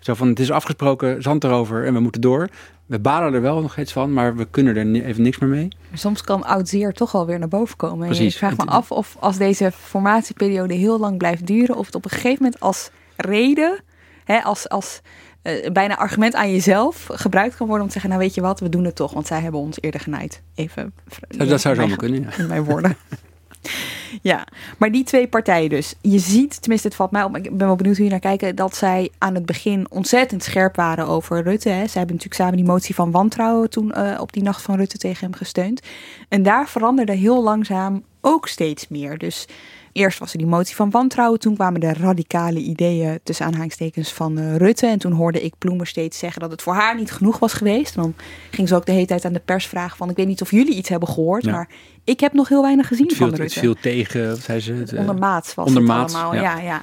[0.00, 2.48] Zo van, het is afgesproken, zand erover en we moeten door.
[2.86, 5.68] We balen er wel nog iets van, maar we kunnen er even niks meer mee.
[5.92, 8.06] Soms kan oud zeer toch alweer naar boven komen.
[8.06, 8.32] Precies.
[8.32, 11.76] Ik vraag me af of als deze formatieperiode heel lang blijft duren...
[11.76, 13.82] of het op een gegeven moment als reden,
[14.24, 15.00] hè, als, als
[15.42, 17.82] uh, bijna argument aan jezelf gebruikt kan worden...
[17.84, 19.80] om te zeggen, nou weet je wat, we doen het toch, want zij hebben ons
[19.80, 20.42] eerder genaaid.
[20.54, 20.94] Even,
[21.28, 22.38] dat, dat zou zo kunnen, ja.
[22.38, 22.96] In mijn woorden.
[24.22, 24.46] Ja,
[24.78, 25.94] maar die twee partijen dus.
[26.00, 28.56] Je ziet, tenminste het valt mij op, ik ben wel benieuwd hoe je naar kijken,
[28.56, 31.68] dat zij aan het begin ontzettend scherp waren over Rutte.
[31.68, 31.74] Hè.
[31.74, 34.98] Zij hebben natuurlijk samen die motie van wantrouwen toen uh, op die nacht van Rutte
[34.98, 35.80] tegen hem gesteund.
[36.28, 39.18] En daar veranderde heel langzaam ook steeds meer.
[39.18, 39.46] Dus
[39.92, 41.38] Eerst was er die motie van wantrouwen.
[41.38, 44.86] Toen kwamen de radicale ideeën tussen aanhalingstekens van uh, Rutte.
[44.86, 47.96] En toen hoorde ik Ploemer steeds zeggen dat het voor haar niet genoeg was geweest.
[47.96, 48.14] En dan
[48.50, 50.10] ging ze ook de hele tijd aan de pers vragen van...
[50.10, 51.68] ik weet niet of jullie iets hebben gehoord, maar
[52.04, 53.52] ik heb nog heel weinig gezien het viel, van Rutte.
[53.52, 54.72] Het viel tegen, zei ze.
[54.72, 56.58] Het, uh, ondermaats was ondermaats, het allemaal, ja.
[56.58, 56.82] ja,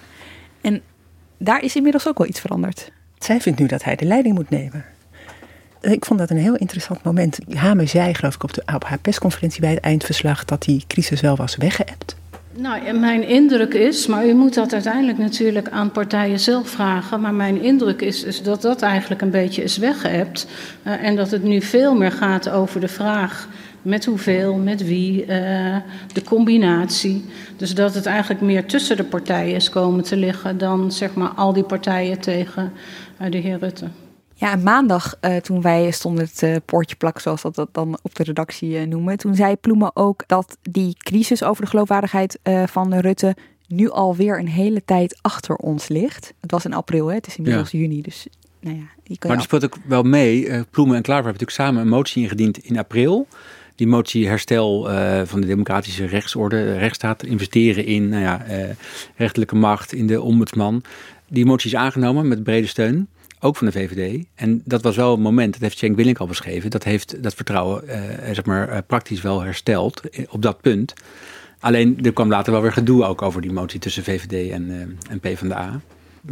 [0.61, 0.81] En
[1.37, 2.91] daar is inmiddels ook wel iets veranderd.
[3.17, 4.85] Zij vindt nu dat hij de leiding moet nemen.
[5.81, 7.39] Ik vond dat een heel interessant moment.
[7.53, 10.45] Hamer zei, geloof ik, op, de, haar persconferentie bij het eindverslag...
[10.45, 12.15] dat die crisis wel was weggeëpt.
[12.59, 17.21] Nou, mijn indruk is, maar u moet dat uiteindelijk natuurlijk aan partijen zelf vragen.
[17.21, 20.47] Maar mijn indruk is, is dat dat eigenlijk een beetje is weggeëpt.
[20.83, 23.47] Uh, en dat het nu veel meer gaat over de vraag
[23.81, 25.27] met hoeveel, met wie, uh,
[26.13, 27.25] de combinatie.
[27.57, 31.29] Dus dat het eigenlijk meer tussen de partijen is komen te liggen dan zeg maar
[31.29, 32.73] al die partijen tegen
[33.21, 33.85] uh, de heer Rutte.
[34.39, 38.15] Ja, maandag uh, toen wij stonden het uh, poortje plakken, zoals dat, dat dan op
[38.15, 39.17] de redactie uh, noemen.
[39.17, 43.35] Toen zei Ploemen ook dat die crisis over de geloofwaardigheid van Rutte
[43.67, 46.33] nu alweer een hele tijd achter ons ligt.
[46.39, 47.15] Het was in april, hè?
[47.15, 47.79] het is inmiddels ja.
[47.79, 48.27] juni, dus
[48.59, 48.83] nou ja.
[49.03, 50.63] Die kan maar die speelt ook wel mee.
[50.69, 53.27] Ploemen en Klaver hebben natuurlijk samen een motie ingediend in april.
[53.75, 54.83] Die motie herstel
[55.25, 58.45] van de democratische rechtsorde, rechtsstaat, investeren in nou ja,
[59.15, 60.83] rechtelijke macht, in de ombudsman.
[61.27, 63.07] Die motie is aangenomen met brede steun
[63.39, 64.25] ook van de VVD.
[64.35, 67.33] En dat was wel een moment, dat heeft Cenk Willink al beschreven, dat heeft dat
[67.33, 70.93] vertrouwen eh, zeg maar, uh, praktisch wel hersteld op dat punt.
[71.59, 74.81] Alleen er kwam later wel weer gedoe ook over die motie tussen VVD en, uh,
[75.09, 75.79] en PvdA.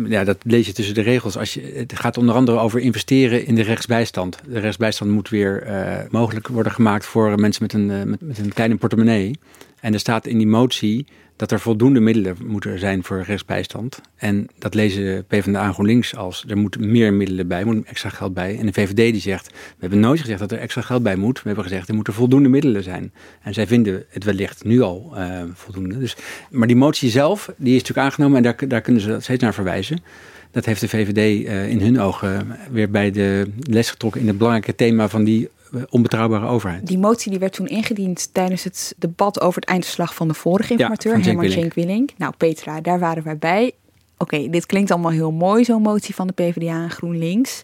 [0.05, 1.37] Ja, dat lees je tussen de regels.
[1.37, 4.39] Als je, het gaat onder andere over investeren in de rechtsbijstand.
[4.47, 5.67] De rechtsbijstand moet weer
[6.09, 9.39] mogelijk worden gemaakt voor mensen met een, met een kleine portemonnee.
[9.85, 14.01] En er staat in die motie dat er voldoende middelen moeten zijn voor rechtsbijstand.
[14.15, 18.33] En dat lezen PvdA en GroenLinks als er moeten meer middelen bij, moet extra geld
[18.33, 18.59] bij.
[18.59, 21.37] En de VVD die zegt, we hebben nooit gezegd dat er extra geld bij moet.
[21.37, 23.13] We hebben gezegd, er moeten voldoende middelen zijn.
[23.41, 25.99] En zij vinden het wellicht nu al uh, voldoende.
[25.99, 26.15] Dus,
[26.49, 29.53] maar die motie zelf, die is natuurlijk aangenomen en daar, daar kunnen ze steeds naar
[29.53, 30.03] verwijzen.
[30.51, 34.37] Dat heeft de VVD uh, in hun ogen weer bij de les getrokken in het
[34.37, 35.49] belangrijke thema van die
[35.89, 36.87] onbetrouwbare overheid.
[36.87, 40.71] Die motie die werd toen ingediend tijdens het debat over het eindverslag van de vorige
[40.71, 42.09] informateur, ja, Herman Cenk Willink.
[42.17, 43.71] Nou, Petra, daar waren wij bij.
[44.17, 47.63] Oké, okay, dit klinkt allemaal heel mooi, zo'n motie van de PvdA en GroenLinks.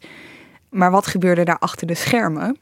[0.69, 2.57] Maar wat gebeurde daar achter de schermen?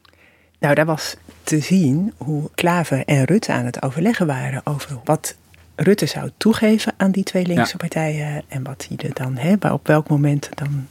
[0.59, 5.35] Nou, daar was te zien hoe Klaver en Rutte aan het overleggen waren over wat
[5.75, 7.77] Rutte zou toegeven aan die twee linkse ja.
[7.77, 10.87] partijen en wat hij er dan, hè, op welk moment dan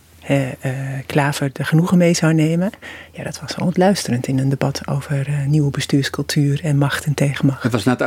[1.07, 2.71] Klaver er genoegen mee zou nemen.
[3.12, 7.62] Ja, dat was ontluisterend in een debat over uh, nieuwe bestuurscultuur en macht en tegenmacht.
[7.62, 8.01] Het was net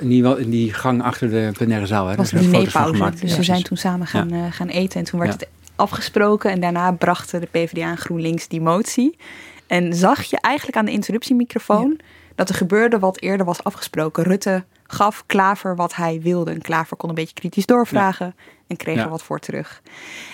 [0.00, 2.06] in, die, in die gang achter de plenaire zaal.
[2.06, 2.16] Hè?
[2.16, 4.50] was een dinerpauze, dus ja, we zijn toen samen gaan, ja.
[4.50, 8.60] gaan eten en toen werd het afgesproken en daarna brachten de PvdA en GroenLinks die
[8.60, 9.16] motie.
[9.66, 12.00] En zag je eigenlijk aan de interruptiemicrofoon
[12.34, 14.24] dat er gebeurde wat eerder was afgesproken.
[14.24, 16.50] Rutte gaf Klaver wat hij wilde.
[16.50, 18.34] En Klaver kon een beetje kritisch doorvragen
[18.66, 19.82] en kreeg er wat voor terug.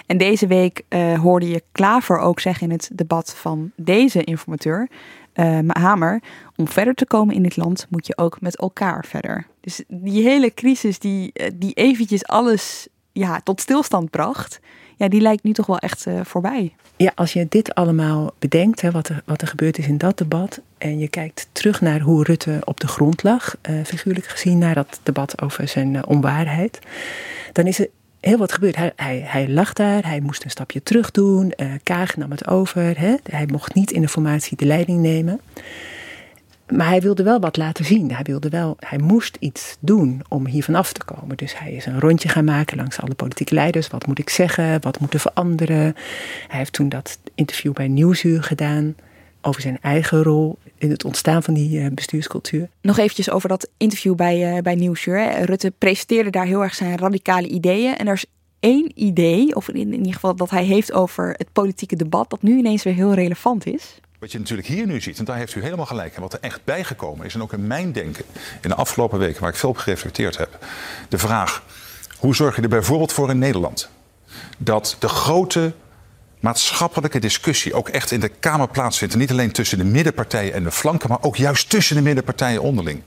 [0.06, 4.88] En deze week uh, hoorde je Klaver ook zeggen in het debat van deze informateur,
[5.34, 6.22] uh, Hamer,
[6.56, 9.46] om verder te komen in dit land moet je ook met elkaar verder.
[9.60, 14.60] Dus die hele crisis die, die eventjes alles ja, tot stilstand bracht,
[15.00, 16.74] ja, die lijkt nu toch wel echt uh, voorbij.
[16.96, 20.18] Ja, als je dit allemaal bedenkt, hè, wat, er, wat er gebeurd is in dat
[20.18, 24.58] debat, en je kijkt terug naar hoe Rutte op de grond lag, uh, figuurlijk gezien,
[24.58, 26.78] naar dat debat over zijn uh, onwaarheid,
[27.52, 27.88] dan is er
[28.20, 28.76] heel wat gebeurd.
[28.76, 33.00] Hij, hij, hij lag daar, hij moest een stapje terug doen, Kaag nam het over,
[33.00, 35.40] hè, hij mocht niet in de formatie de leiding nemen.
[36.70, 38.12] Maar hij wilde wel wat laten zien.
[38.12, 41.36] Hij, wilde wel, hij moest iets doen om hiervan af te komen.
[41.36, 43.88] Dus hij is een rondje gaan maken langs alle politieke leiders.
[43.88, 44.80] Wat moet ik zeggen?
[44.80, 45.94] Wat moet er veranderen?
[46.48, 48.94] Hij heeft toen dat interview bij Nieuwsuur gedaan
[49.42, 52.68] over zijn eigen rol in het ontstaan van die uh, bestuurscultuur.
[52.80, 55.42] Nog eventjes over dat interview bij, uh, bij Nieuwsuur.
[55.44, 57.96] Rutte presenteerde daar heel erg zijn radicale ideeën.
[57.96, 58.26] En er is
[58.60, 62.42] één idee, of in, in ieder geval dat hij heeft over het politieke debat, dat
[62.42, 64.00] nu ineens weer heel relevant is.
[64.20, 66.38] Wat je natuurlijk hier nu ziet, en daar heeft u helemaal gelijk en wat er
[66.40, 68.24] echt bijgekomen is, en ook in mijn denken
[68.60, 70.58] in de afgelopen weken, waar ik veel op gereflecteerd heb,
[71.08, 71.62] de vraag:
[72.18, 73.88] hoe zorg je er bijvoorbeeld voor in Nederland
[74.58, 75.72] dat de grote
[76.40, 79.16] maatschappelijke discussie ook echt in de Kamer plaatsvindt.
[79.16, 83.02] Niet alleen tussen de middenpartijen en de flanken, maar ook juist tussen de middenpartijen onderling.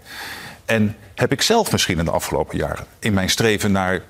[0.66, 4.02] En heb ik zelf misschien in de afgelopen jaren in mijn streven naar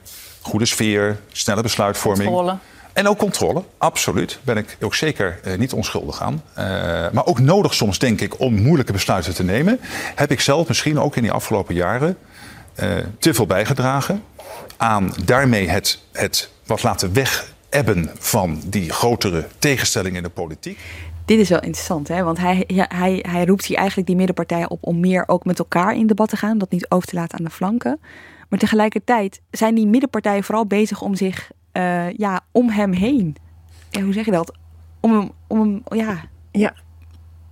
[0.41, 2.59] goede sfeer, snelle besluitvorming.
[2.93, 4.39] En ook controle, absoluut.
[4.43, 6.43] Ben ik ook zeker eh, niet onschuldig aan.
[6.53, 6.65] Eh,
[7.11, 9.79] maar ook nodig soms, denk ik, om moeilijke besluiten te nemen.
[10.15, 12.17] Heb ik zelf misschien ook in die afgelopen jaren
[12.75, 14.23] eh, te veel bijgedragen
[14.77, 20.79] aan daarmee het, het wat laten wegebben van die grotere tegenstelling in de politiek.
[21.25, 22.23] Dit is wel interessant, hè?
[22.23, 25.95] want hij, hij, hij roept hier eigenlijk die middenpartijen op om meer ook met elkaar
[25.95, 27.99] in debat te gaan, dat niet over te laten aan de flanken.
[28.49, 33.35] Maar tegelijkertijd zijn die middenpartijen vooral bezig om zich, uh, ja, om hem heen.
[33.89, 34.53] Ja, hoe zeg je dat?
[34.99, 36.23] Om hem, om ja.
[36.51, 36.73] Ja,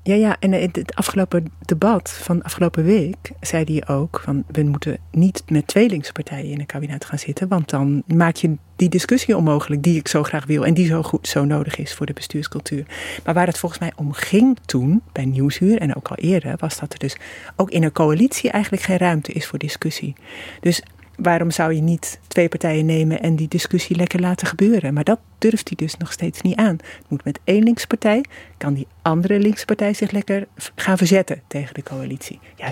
[0.03, 4.63] ja, ja, en in het afgelopen debat van afgelopen week zei hij ook van we
[4.63, 9.37] moeten niet met tweelingspartijen in een kabinet gaan zitten, want dan maak je die discussie
[9.37, 12.13] onmogelijk die ik zo graag wil en die zo goed zo nodig is voor de
[12.13, 12.85] bestuurscultuur.
[13.25, 16.79] Maar waar het volgens mij om ging toen bij Nieuwsuur en ook al eerder was
[16.79, 17.17] dat er dus
[17.55, 20.15] ook in een coalitie eigenlijk geen ruimte is voor discussie.
[20.59, 20.83] Dus
[21.15, 24.93] waarom zou je niet twee partijen nemen en die discussie lekker laten gebeuren?
[24.93, 26.77] Maar dat durft hij dus nog steeds niet aan.
[26.81, 28.25] Het moet met één linkse partij,
[28.57, 32.39] kan die andere linkse partij zich lekker gaan verzetten tegen de coalitie.
[32.55, 32.69] Ja,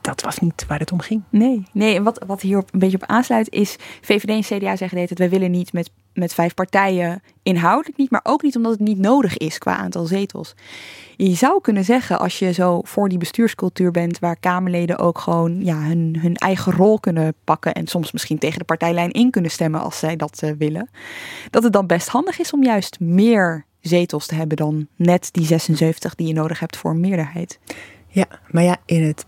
[0.00, 1.22] dat was niet waar het om ging.
[1.28, 3.76] Nee, nee en wat, wat hier een beetje op aansluit is...
[4.00, 8.10] VVD en CDA zeggen dat wij willen niet met, met vijf partijen inhoudelijk niet...
[8.10, 10.54] maar ook niet omdat het niet nodig is qua aantal zetels.
[11.16, 14.18] Je zou kunnen zeggen, als je zo voor die bestuurscultuur bent...
[14.18, 17.72] waar Kamerleden ook gewoon ja, hun, hun eigen rol kunnen pakken...
[17.72, 20.90] en soms misschien tegen de partijlijn in kunnen stemmen als zij dat uh, willen...
[21.50, 25.46] dat het dan best handig is om juist meer zetels te hebben dan net die
[25.46, 27.58] 76 die je nodig hebt voor een meerderheid.
[28.08, 29.26] Ja, maar ja, in het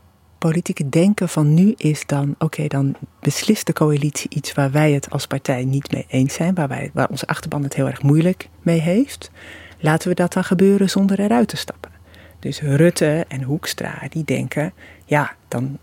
[0.48, 5.10] politieke denken van nu is dan: oké, dan beslist de coalitie iets waar wij het
[5.10, 8.48] als partij niet mee eens zijn, waar, wij, waar onze achterban het heel erg moeilijk
[8.62, 9.30] mee heeft.
[9.78, 11.90] Laten we dat dan gebeuren zonder eruit te stappen.
[12.38, 14.72] Dus Rutte en Hoekstra, die denken:
[15.04, 15.78] ja, dan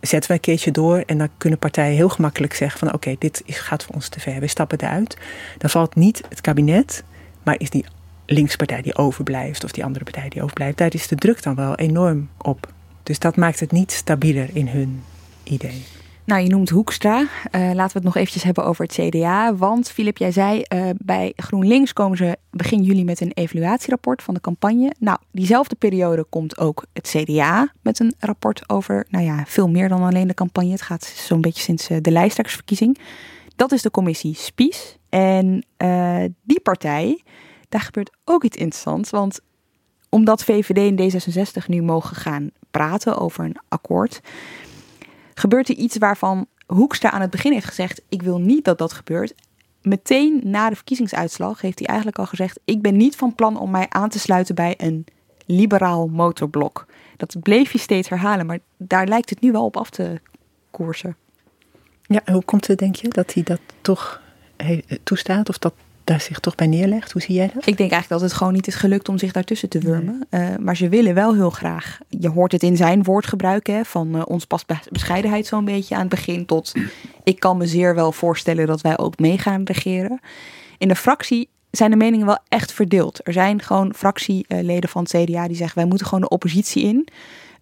[0.00, 3.42] zetten we een keertje door en dan kunnen partijen heel gemakkelijk zeggen: van oké, dit
[3.46, 5.16] gaat voor ons te ver, we stappen eruit.
[5.58, 7.04] Dan valt niet het kabinet,
[7.42, 7.84] maar is die
[8.26, 11.74] linkspartij die overblijft of die andere partij die overblijft, daar is de druk dan wel
[11.74, 12.72] enorm op.
[13.02, 15.02] Dus dat maakt het niet stabieler in hun
[15.42, 15.82] idee.
[16.24, 17.20] Nou, je noemt Hoekstra.
[17.20, 19.54] Uh, laten we het nog eventjes hebben over het CDA.
[19.54, 24.34] Want, Filip, jij zei, uh, bij GroenLinks komen ze begin juli met een evaluatierapport van
[24.34, 24.92] de campagne.
[24.98, 29.88] Nou, diezelfde periode komt ook het CDA met een rapport over, nou ja, veel meer
[29.88, 30.70] dan alleen de campagne.
[30.70, 32.98] Het gaat zo'n beetje sinds uh, de lijsttrekkersverkiezing.
[33.56, 34.96] Dat is de commissie Spies.
[35.08, 35.64] En
[36.42, 37.22] die partij,
[37.68, 39.10] daar gebeurt ook iets interessants.
[39.10, 39.40] Want
[40.14, 44.20] omdat VVD en D66 nu mogen gaan praten over een akkoord,
[45.34, 48.92] gebeurt er iets waarvan Hoekstra aan het begin heeft gezegd: Ik wil niet dat dat
[48.92, 49.34] gebeurt.
[49.82, 53.70] Meteen na de verkiezingsuitslag heeft hij eigenlijk al gezegd: Ik ben niet van plan om
[53.70, 55.04] mij aan te sluiten bij een
[55.46, 56.86] liberaal motorblok.
[57.16, 60.20] Dat bleef je steeds herhalen, maar daar lijkt het nu wel op af te
[60.70, 61.16] koersen.
[62.02, 64.20] Ja, hoe komt het, denk je, dat hij dat toch
[65.02, 65.48] toestaat?
[65.48, 67.12] Of dat daar zich toch bij neerlegt?
[67.12, 67.66] Hoe zie jij dat?
[67.66, 70.26] Ik denk eigenlijk dat het gewoon niet is gelukt om zich daartussen te wurmen.
[70.30, 71.98] Uh, maar ze willen wel heel graag.
[72.08, 76.00] Je hoort het in zijn woordgebruik hè, van uh, ons past bescheidenheid zo'n beetje aan
[76.00, 76.72] het begin tot
[77.24, 80.20] ik kan me zeer wel voorstellen dat wij ook mee gaan regeren.
[80.78, 83.20] In de fractie zijn de meningen wel echt verdeeld.
[83.26, 87.08] Er zijn gewoon fractieleden van het CDA die zeggen wij moeten gewoon de oppositie in.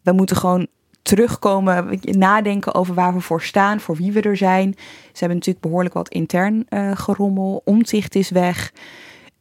[0.02, 0.66] We moeten gewoon
[1.02, 4.74] terugkomen, nadenken over waar we voor staan, voor wie we er zijn.
[4.76, 7.62] Ze hebben natuurlijk behoorlijk wat intern uh, gerommel.
[7.64, 8.72] Omzicht is weg.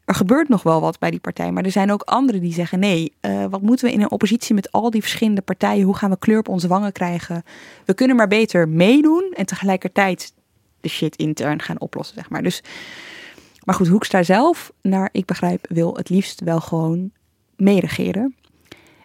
[0.06, 2.80] Er gebeurt nog wel wat bij die partij, maar er zijn ook anderen die zeggen:
[2.80, 5.86] nee, uh, wat moeten we in een oppositie met al die verschillende partijen?
[5.86, 7.43] Hoe gaan we kleur op onze wangen krijgen?
[7.86, 10.34] We kunnen maar beter meedoen en tegelijkertijd
[10.82, 12.43] de shit intern gaan oplossen, zeg maar.
[12.43, 12.63] Dus,
[13.63, 17.12] maar goed, Hoekstra zelf, naar ik begrijp, wil het liefst wel gewoon
[17.56, 18.36] meeregeren.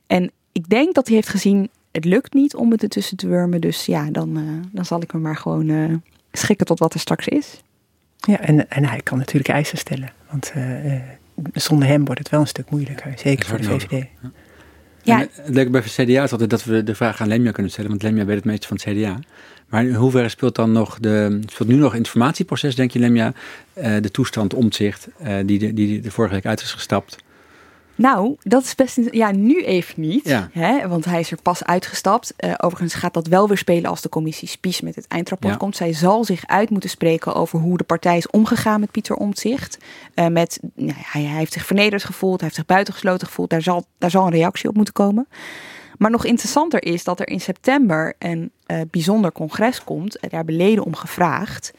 [0.06, 3.60] En ik denk dat hij heeft gezien het lukt niet om het ertussen te wurmen.
[3.60, 5.94] Dus ja, dan, uh, dan zal ik me maar gewoon uh,
[6.32, 7.62] schikken tot wat er straks is.
[8.16, 10.12] Ja, en, en hij kan natuurlijk eisen stellen.
[10.30, 10.94] Want uh,
[11.52, 13.12] zonder hem wordt het wel een stuk moeilijker.
[13.16, 13.90] Zeker voor de VVD.
[14.22, 14.30] Ja.
[15.02, 15.18] Ja.
[15.18, 17.90] het leuke bij het CDA is altijd dat we de vraag aan Lemja kunnen stellen.
[17.90, 19.18] Want Lemja weet het meeste van het CDA.
[19.68, 23.32] Maar in hoeverre speelt dan nog de, speelt nu nog het informatieproces, denk je Lemja,
[23.74, 25.08] de toestand omzicht
[25.44, 27.16] die de, die de vorige week uit is gestapt?
[27.94, 28.98] Nou, dat is best.
[29.10, 30.28] Ja, nu even niet.
[30.28, 30.48] Ja.
[30.52, 32.34] Hè, want hij is er pas uitgestapt.
[32.38, 35.58] Uh, overigens gaat dat wel weer spelen als de commissie Spies met het eindrapport ja.
[35.58, 35.76] komt.
[35.76, 39.78] Zij zal zich uit moeten spreken over hoe de partij is omgegaan met Pieter Omtzigt.
[40.14, 43.50] Uh, met, nou, hij, hij, heeft zich vernederd gevoeld, hij heeft zich buitengesloten gevoeld.
[43.50, 45.28] Daar zal, daar zal een reactie op moeten komen.
[45.98, 50.18] Maar nog interessanter is dat er in september een uh, bijzonder congres komt.
[50.20, 51.72] Daar hebben leden om gevraagd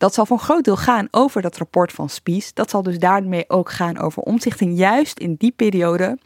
[0.00, 2.54] Dat zal voor een groot deel gaan over dat rapport van Spies.
[2.54, 4.60] Dat zal dus daarmee ook gaan over omzicht.
[4.60, 6.18] En juist in die periode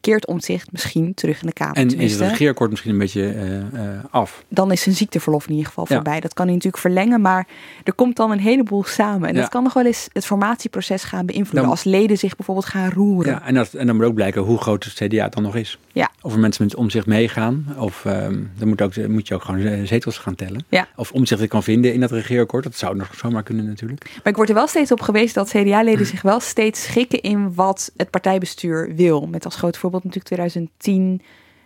[0.00, 1.76] keert omzicht misschien terug in de Kamer.
[1.76, 4.44] En is het regeerakkoord misschien een beetje uh, uh, af?
[4.48, 5.94] Dan is zijn ziekteverlof in ieder geval ja.
[5.94, 6.20] voorbij.
[6.20, 7.46] Dat kan hij natuurlijk verlengen, maar
[7.84, 9.28] er komt dan een heleboel samen.
[9.28, 9.40] En ja.
[9.40, 11.62] dat kan nog wel eens het formatieproces gaan beïnvloeden.
[11.62, 13.32] Dan, als leden zich bijvoorbeeld gaan roeren.
[13.32, 15.78] Ja, en, dat, en dan moet ook blijken hoe groot het CDA dan nog is.
[15.94, 16.10] Ja.
[16.22, 17.74] Of er mensen met omzicht meegaan.
[17.78, 20.64] Of um, dan moet, ook, moet je ook gewoon zetels gaan tellen.
[20.68, 20.88] Ja.
[20.96, 22.64] Of omzicht kan vinden in dat regeerakkoord.
[22.64, 24.04] Dat zou nog zomaar kunnen natuurlijk.
[24.14, 27.54] Maar ik word er wel steeds op geweest dat CDA-leden zich wel steeds schikken in
[27.54, 29.26] wat het partijbestuur wil.
[29.26, 31.22] Met als groot voorbeeld natuurlijk 2010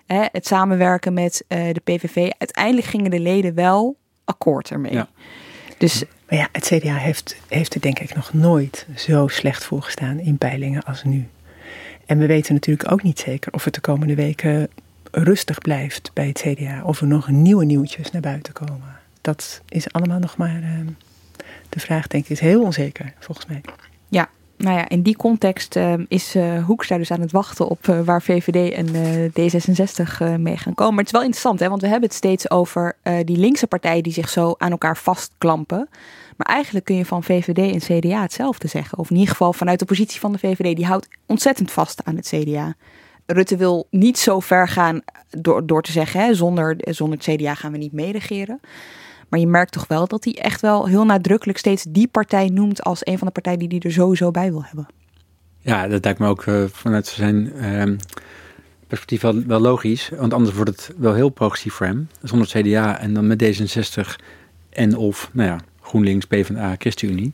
[0.06, 2.30] hè, het samenwerken met uh, de PVV.
[2.38, 4.92] Uiteindelijk gingen de leden wel akkoord ermee.
[4.92, 5.08] Ja.
[5.78, 9.82] Dus, maar ja, het CDA heeft, heeft er denk ik nog nooit zo slecht voor
[9.82, 11.28] gestaan in peilingen als nu.
[12.08, 14.68] En we weten natuurlijk ook niet zeker of het de komende weken
[15.10, 16.82] rustig blijft bij het CDA.
[16.84, 18.96] Of er nog nieuwe nieuwtjes naar buiten komen.
[19.20, 20.86] Dat is allemaal nog maar uh,
[21.68, 23.60] de vraag, denk ik, is heel onzeker volgens mij.
[24.08, 27.86] Ja, nou ja, in die context uh, is uh, Hoekstra dus aan het wachten op
[27.86, 28.86] uh, waar VVD en
[29.30, 30.94] D66 mee gaan komen.
[30.94, 34.02] Maar het is wel interessant, hè, want we hebben het steeds over die linkse partijen
[34.02, 35.88] die zich zo aan elkaar vastklampen.
[36.38, 38.98] Maar eigenlijk kun je van VVD en CDA hetzelfde zeggen.
[38.98, 40.76] Of in ieder geval vanuit de positie van de VVD.
[40.76, 42.74] Die houdt ontzettend vast aan het CDA.
[43.26, 47.54] Rutte wil niet zo ver gaan door, door te zeggen, hè, zonder, zonder het CDA
[47.54, 48.60] gaan we niet meeregeren.
[49.28, 52.82] Maar je merkt toch wel dat hij echt wel heel nadrukkelijk steeds die partij noemt
[52.82, 54.86] als een van de partijen die hij er sowieso bij wil hebben.
[55.60, 57.96] Ja, dat lijkt me ook uh, vanuit zijn uh,
[58.86, 60.10] perspectief wel, logisch.
[60.16, 62.08] Want anders wordt het wel heel progressief voor hem.
[62.22, 64.24] Zonder CDA en dan met D66
[64.70, 67.32] en of nou ja, GroenLinks, PvdA, ChristenUnie.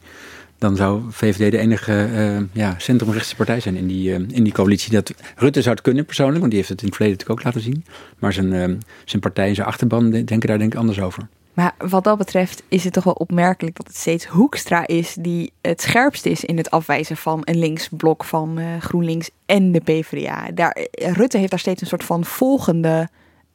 [0.59, 4.93] Dan zou VVD de enige uh, ja, centrumrechtse partij zijn in die, in die coalitie.
[4.93, 7.55] Dat Rutte zou het kunnen persoonlijk, want die heeft het in het verleden natuurlijk ook
[7.55, 7.85] laten zien.
[8.19, 11.29] Maar zijn, zijn partij en zijn achterban denken daar denk ik anders over.
[11.55, 15.53] Maar wat dat betreft is het toch wel opmerkelijk dat het steeds Hoekstra is die
[15.61, 20.51] het scherpst is in het afwijzen van een linksblok van GroenLinks en de PvdA.
[20.55, 23.09] Daar, Rutte heeft daar steeds een soort van volgende.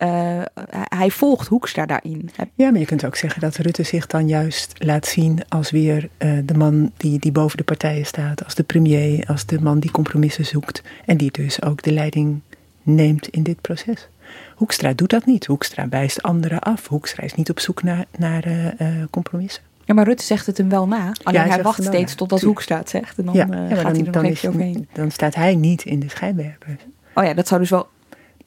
[0.04, 2.30] Uh, hij volgt Hoekstra daarin.
[2.56, 6.10] Ja, maar je kunt ook zeggen dat Rutte zich dan juist laat zien als weer
[6.18, 9.80] uh, de man die, die boven de partijen staat, als de premier, als de man
[9.80, 12.42] die compromissen zoekt en die dus ook de leiding
[12.84, 14.08] neemt in dit proces.
[14.56, 15.46] Hoekstra doet dat niet.
[15.46, 16.88] Hoekstra wijst anderen af.
[16.88, 19.64] Hoekstra is niet op zoek naar, naar uh, uh, compromissen.
[19.86, 21.14] Ja, maar Rutte zegt het hem wel na.
[21.24, 23.18] Alleen ja, hij, hij wacht steeds totdat Hoekstra het zegt.
[23.18, 24.88] En dan ja, ja, gaat dan, hij er nog even overheen.
[24.94, 26.86] Dan staat hij niet in de schijnwerpers.
[27.14, 27.88] Oh ja, dat zou dus wel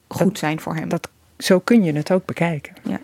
[0.07, 0.89] goed zijn voor hem.
[0.89, 1.09] Dat,
[1.43, 2.73] zo kun je het ook bekijken.
[2.83, 2.99] Ja.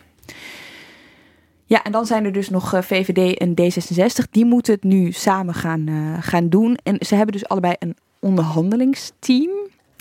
[1.65, 4.29] Ja, en dan zijn er dus nog VVD en D66.
[4.31, 5.87] Die moeten het nu samen gaan,
[6.21, 6.77] gaan doen.
[6.83, 9.49] En ze hebben dus allebei een onderhandelingsteam.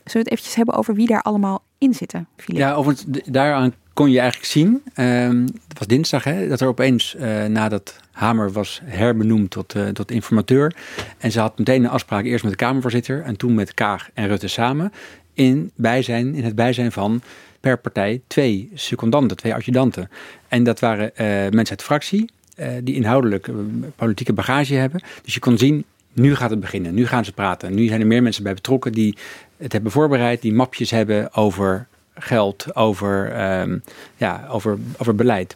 [0.05, 2.61] Zullen we het eventjes hebben over wie daar allemaal in zitten, Philip?
[2.61, 6.69] Ja, over het, daaraan kon je eigenlijk zien, um, het was dinsdag, hè, dat er
[6.69, 10.75] opeens uh, nadat Hamer was herbenoemd tot, uh, tot informateur.
[11.19, 14.27] En ze had meteen een afspraak eerst met de Kamervoorzitter en toen met Kaag en
[14.27, 14.93] Rutte samen.
[15.33, 17.23] In, bijzijn, in het bijzijn van
[17.61, 20.11] per partij twee secondanten, twee adjudanten.
[20.49, 22.31] En dat waren uh, mensen uit de fractie,
[22.83, 23.49] die inhoudelijk
[23.97, 25.01] politieke bagage hebben.
[25.23, 27.75] Dus je kon zien, nu gaat het beginnen, nu gaan ze praten.
[27.75, 29.17] Nu zijn er meer mensen bij betrokken die
[29.57, 33.83] het hebben voorbereid, die mapjes hebben over geld, over, um,
[34.17, 35.55] ja, over, over beleid.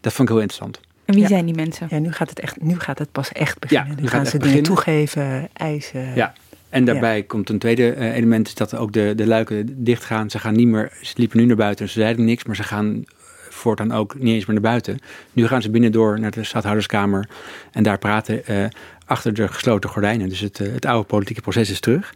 [0.00, 0.80] Dat vond ik heel interessant.
[1.04, 1.28] En wie ja.
[1.28, 1.86] zijn die mensen?
[1.90, 3.88] Ja, nu gaat het, echt, nu gaat het pas echt beginnen.
[3.88, 6.14] Ja, nu, nu gaan ze dingen toegeven, eisen.
[6.14, 6.32] Ja.
[6.70, 7.24] En daarbij ja.
[7.26, 10.30] komt een tweede uh, element, is dat ook de, de luiken dicht gaan.
[10.30, 12.62] Ze gaan niet meer, ze liepen nu naar buiten en ze zeiden niks, maar ze
[12.62, 13.04] gaan
[13.48, 14.98] voortaan ook niet eens meer naar buiten.
[15.32, 17.28] Nu gaan ze binnendoor naar de stadhouderskamer
[17.72, 18.64] en daar praten uh,
[19.04, 20.28] achter de gesloten gordijnen.
[20.28, 22.14] Dus het, uh, het oude politieke proces is terug.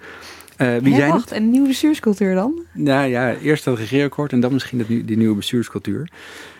[0.58, 2.62] Uh, wie zijn wacht, een nieuwe bestuurscultuur dan?
[2.72, 6.08] Nou ja, eerst dat regeerakkoord en dan misschien dat, die nieuwe bestuurscultuur.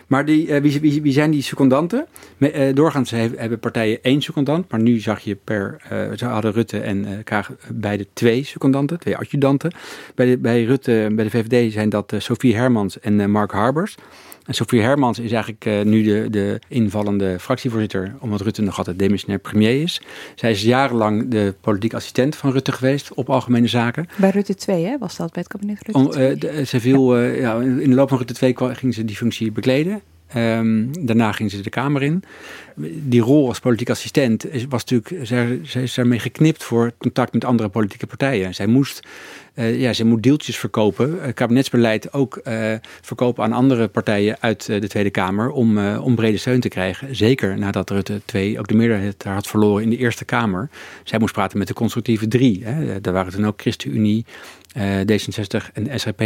[0.06, 2.06] Maar die, uh, wie, wie, zijn die secondanten?
[2.36, 5.76] Me, uh, doorgaans hebben, partijen één secondant, maar nu zag je per,
[6.16, 9.72] ze hadden Rutte en Kaag beide twee secondanten, twee adjudanten.
[10.14, 13.96] Bij, bij Rutte, bij de VVD zijn dat Sophie Hermans en Mark Harbers.
[14.44, 18.98] En Sophie Hermans is eigenlijk uh, nu de, de invallende fractievoorzitter, omdat Rutte nog altijd
[18.98, 20.02] demissionair premier is.
[20.34, 24.08] Zij is jarenlang de politiek assistent van Rutte geweest op algemene zaken.
[24.16, 27.16] Bij Rutte 2 hè, was dat, bij het kabinet Rutte Om, uh, de, ze viel,
[27.16, 27.28] ja.
[27.28, 30.02] Uh, ja, in de loop van Rutte 2 ging ze die functie bekleden.
[30.36, 32.22] Um, daarna ging ze de Kamer in.
[33.02, 37.32] Die rol als politiek assistent is, was natuurlijk, zij, zij is daarmee geknipt voor contact
[37.32, 38.54] met andere politieke partijen.
[38.54, 39.00] Zij moest,
[39.54, 44.66] uh, ja, zij moet deeltjes verkopen, uh, kabinetsbeleid ook uh, verkopen aan andere partijen uit
[44.66, 47.16] de Tweede Kamer om, om brede steun te krijgen.
[47.16, 50.68] Zeker nadat Rutte 2 ook de meerderheid had verloren in de Eerste Kamer.
[51.04, 52.64] Zij moest praten met de constructieve drie.
[52.64, 53.00] Hè.
[53.00, 54.24] Daar waren toen ook ChristenUnie,
[54.78, 56.22] D66 en SRP.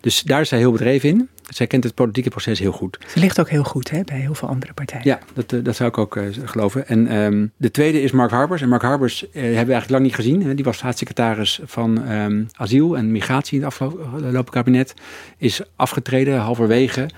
[0.00, 1.28] Dus daar is zij heel bedreven in.
[1.48, 2.98] Zij kent het politieke proces heel goed.
[3.06, 5.04] Ze ligt ook heel goed hè, bij heel veel andere partijen.
[5.04, 6.88] Ja, dat, eh, dat zou ik ook uh, geloven.
[6.88, 8.62] En um, de tweede is Mark Harbers.
[8.62, 10.42] En Mark Harbers uh, hebben we eigenlijk lang niet gezien.
[10.42, 10.54] Hè.
[10.54, 14.94] Die was staatssecretaris van um, asiel en migratie in het afgelopen kabinet.
[15.38, 17.10] Is afgetreden halverwege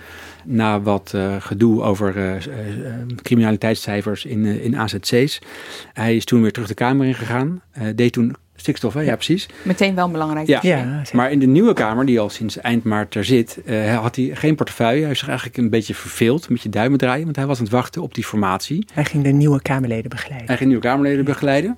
[0.45, 5.39] na wat uh, gedoe over uh, uh, criminaliteitscijfers in, in AZC's.
[5.93, 7.62] Hij is toen weer terug de Kamer ingegaan.
[7.95, 9.00] deed toen stikstof, hè?
[9.00, 9.48] Ja, precies.
[9.62, 10.46] Meteen wel belangrijk.
[10.46, 10.59] Ja.
[10.62, 13.59] ja maar in de nieuwe Kamer, die al sinds eind maart er zit,
[14.00, 14.98] had hij geen portefeuille.
[14.98, 17.64] Hij heeft zich eigenlijk een beetje verveeld, een beetje duimen draaien, want hij was aan
[17.64, 18.86] het wachten op die formatie.
[18.92, 20.46] Hij ging de nieuwe Kamerleden begeleiden.
[20.46, 21.76] Hij ging de nieuwe Kamerleden begeleiden.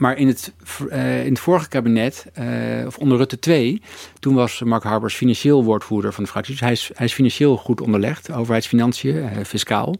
[0.00, 0.52] Maar in het,
[0.88, 3.82] uh, in het vorige kabinet, uh, of onder Rutte 2,
[4.18, 6.52] toen was Mark Harbers financieel woordvoerder van de fractie.
[6.52, 9.96] Dus hij is, hij is financieel goed onderlegd, overheidsfinanciën, uh, fiscaal.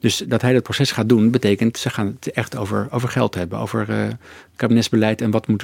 [0.00, 3.34] Dus dat hij dat proces gaat doen, betekent ze gaan het echt over, over geld
[3.34, 3.58] hebben.
[3.58, 4.16] Over
[4.56, 5.62] kabinetsbeleid en wat moet,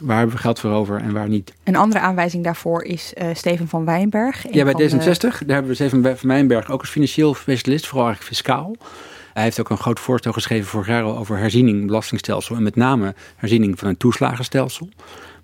[0.00, 1.52] waar hebben we geld voor over en waar niet.
[1.64, 4.52] Een andere aanwijzing daarvoor is Steven van Wijnberg.
[4.52, 5.18] Ja, bij D66, de...
[5.20, 8.76] daar hebben we Steven van Wijnberg ook als financieel specialist, vooral eigenlijk fiscaal.
[9.32, 12.56] Hij heeft ook een groot voorstel geschreven vorig jaar over herziening belastingstelsel.
[12.56, 14.88] En met name herziening van een toeslagenstelsel.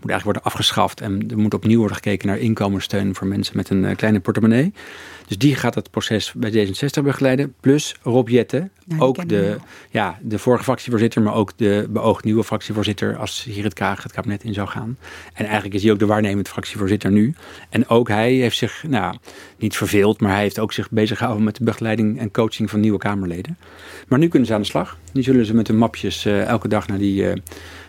[0.01, 3.71] Moet eigenlijk worden afgeschaft en er moet opnieuw worden gekeken naar inkomenssteun voor mensen met
[3.71, 4.73] een kleine portemonnee.
[5.27, 7.55] Dus die gaat het proces bij D66 begeleiden.
[7.61, 9.57] Plus Rob Jette, nou, ook de,
[9.91, 14.13] ja, de vorige fractievoorzitter, maar ook de beoogd nieuwe fractievoorzitter als hier het Kaag het
[14.13, 14.99] kabinet in zou gaan.
[15.35, 17.35] En eigenlijk is hij ook de waarnemend fractievoorzitter nu.
[17.69, 19.17] En ook hij heeft zich, nou,
[19.59, 22.81] niet verveeld, maar hij heeft ook zich bezig gehouden met de begeleiding en coaching van
[22.81, 23.59] nieuwe Kamerleden.
[24.09, 24.99] Maar nu kunnen ze aan de slag.
[25.13, 27.33] Nu zullen ze met hun mapjes uh, elke dag naar die, uh,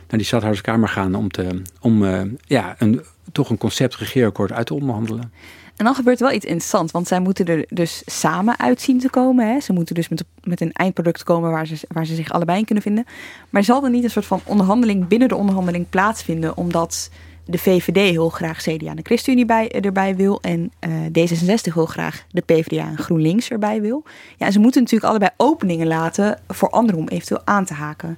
[0.09, 3.01] naar die stadhouderskamer gaan om, te, om uh, ja, een,
[3.31, 5.31] toch een concept regeerakkoord uit te onderhandelen.
[5.75, 9.09] En dan gebeurt wel iets interessants, want zij moeten er dus samen uit zien te
[9.09, 9.47] komen.
[9.47, 9.59] Hè?
[9.59, 12.65] Ze moeten dus met, met een eindproduct komen waar ze, waar ze zich allebei in
[12.65, 13.05] kunnen vinden.
[13.49, 17.09] Maar zal er niet een soort van onderhandeling binnen de onderhandeling plaatsvinden, omdat
[17.45, 21.85] de VVD heel graag CDA en de ChristenUnie bij, erbij wil en uh, D66 heel
[21.85, 24.03] graag de PvdA en GroenLinks erbij wil.
[24.37, 28.17] Ja, ze moeten natuurlijk allebei openingen laten voor anderen om eventueel aan te haken.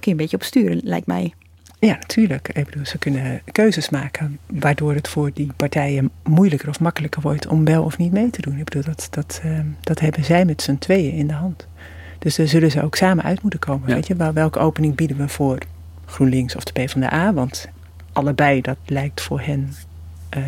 [0.00, 1.34] Daar kun je een beetje op sturen, lijkt mij.
[1.78, 2.48] Ja, natuurlijk.
[2.48, 7.46] Ik bedoel, ze kunnen keuzes maken waardoor het voor die partijen moeilijker of makkelijker wordt
[7.46, 8.58] om wel of niet mee te doen.
[8.58, 11.66] Ik bedoel, dat, dat, uh, dat hebben zij met z'n tweeën in de hand.
[12.18, 13.88] Dus daar zullen ze ook samen uit moeten komen.
[13.88, 13.94] Ja.
[13.94, 15.58] Weet je, wel, welke opening bieden we voor
[16.04, 17.32] GroenLinks of de PvdA?
[17.32, 17.68] Want
[18.12, 19.72] allebei, dat lijkt voor hen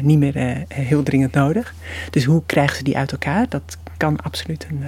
[0.03, 1.75] niet meer uh, heel dringend nodig.
[2.11, 3.47] Dus hoe krijgen ze die uit elkaar?
[3.49, 4.83] Dat kan absoluut een,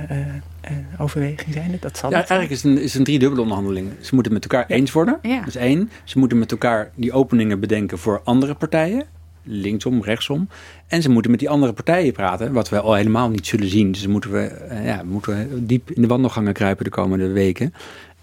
[0.60, 1.76] een overweging zijn.
[1.80, 3.90] Dat zal ja, eigenlijk is het een, is een driedubbele onderhandeling.
[4.00, 5.18] Ze moeten met elkaar eens worden.
[5.22, 5.38] Ja.
[5.38, 5.90] Dat is één.
[6.04, 9.04] Ze moeten met elkaar die openingen bedenken voor andere partijen.
[9.42, 10.48] Linksom, rechtsom.
[10.86, 13.92] En ze moeten met die andere partijen praten, wat we al helemaal niet zullen zien.
[13.92, 17.74] Dus moeten we, ja, moeten we diep in de wandelgangen kruipen de komende weken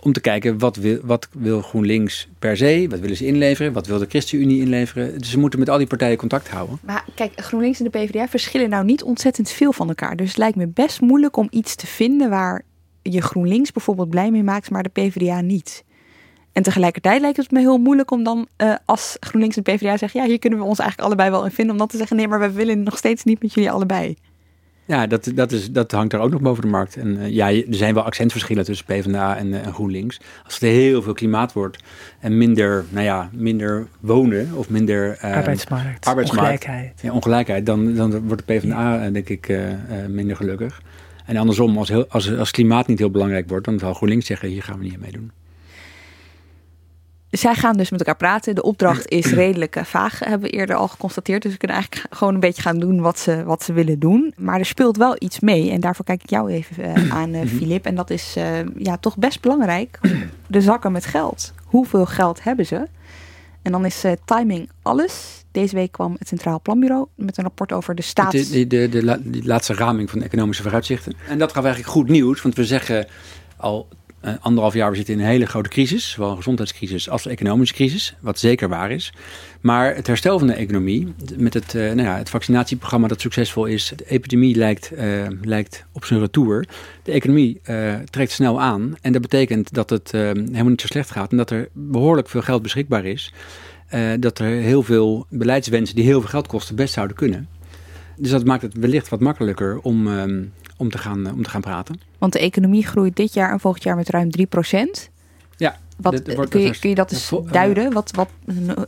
[0.01, 3.87] om te kijken wat wil, wat wil GroenLinks per se, wat willen ze inleveren, wat
[3.87, 5.17] wil de ChristenUnie inleveren.
[5.17, 6.79] Dus ze moeten met al die partijen contact houden.
[6.83, 10.15] Maar kijk, GroenLinks en de PvdA verschillen nou niet ontzettend veel van elkaar.
[10.15, 12.63] Dus het lijkt me best moeilijk om iets te vinden waar
[13.01, 15.83] je GroenLinks bijvoorbeeld blij mee maakt, maar de PvdA niet.
[16.51, 20.21] En tegelijkertijd lijkt het me heel moeilijk om dan uh, als GroenLinks en PvdA zeggen,
[20.21, 22.27] ja, hier kunnen we ons eigenlijk allebei wel in vinden, om dan te zeggen, nee,
[22.27, 24.15] maar we willen nog steeds niet met jullie allebei.
[24.85, 26.95] Ja, dat, dat, is, dat hangt er ook nog boven de markt.
[26.95, 30.19] En uh, ja, er zijn wel accentverschillen tussen PvdA en, uh, en GroenLinks.
[30.43, 31.83] Als het heel veel klimaat wordt
[32.19, 35.17] en minder, nou ja, minder wonen of minder...
[35.25, 37.01] Uh, arbeidsmarkt, arbeidsmarkt, ongelijkheid.
[37.01, 39.57] Ja, ongelijkheid, dan, dan wordt de PvdA denk ik
[40.07, 40.81] minder gelukkig.
[41.25, 44.49] En andersom, als, heel, als, als klimaat niet heel belangrijk wordt, dan zal GroenLinks zeggen,
[44.49, 45.31] hier gaan we niet mee doen.
[47.31, 48.55] Zij gaan dus met elkaar praten.
[48.55, 51.41] De opdracht is redelijk uh, vaag, hebben we eerder al geconstateerd.
[51.41, 54.33] Dus we kunnen eigenlijk gewoon een beetje gaan doen wat ze, wat ze willen doen.
[54.37, 55.71] Maar er speelt wel iets mee.
[55.71, 57.85] En daarvoor kijk ik jou even uh, aan, Filip.
[57.85, 58.35] En dat is
[58.77, 59.99] ja, toch best belangrijk.
[60.47, 61.53] De zakken met geld.
[61.65, 62.87] Hoeveel geld hebben ze?
[63.61, 65.43] En dan is timing alles.
[65.51, 68.31] Deze week kwam het Centraal Planbureau met een rapport over de staat.
[68.31, 71.13] De, de, de, de, de laatste raming van de economische vooruitzichten.
[71.27, 72.41] En dat gaf eigenlijk goed nieuws.
[72.41, 73.07] Want we zeggen
[73.57, 73.87] al
[74.25, 76.09] uh, anderhalf jaar, we zitten in een hele grote crisis.
[76.09, 78.15] Zowel een gezondheidscrisis als een economische crisis.
[78.19, 79.13] Wat zeker waar is.
[79.61, 83.65] Maar het herstel van de economie, met het, uh, nou ja, het vaccinatieprogramma dat succesvol
[83.65, 83.93] is.
[83.95, 86.67] De epidemie lijkt, uh, lijkt op zijn retour.
[87.03, 87.61] De economie
[88.09, 88.95] trekt snel aan.
[89.01, 91.31] En dat betekent dat het helemaal niet zo slecht gaat.
[91.31, 93.33] En dat er behoorlijk veel geld beschikbaar is.
[94.19, 97.47] dat er heel veel beleidswensen die heel veel geld kosten best zouden kunnen.
[98.21, 101.61] Dus dat maakt het wellicht wat makkelijker om, um, om, te, gaan, om te gaan
[101.61, 102.01] praten.
[102.17, 104.43] Want de economie groeit dit jaar en volgend jaar met ruim 3%
[105.57, 105.77] Ja.
[105.97, 107.93] Wat, kun, je, kun je dat eens duiden?
[107.93, 108.29] Wat, wat,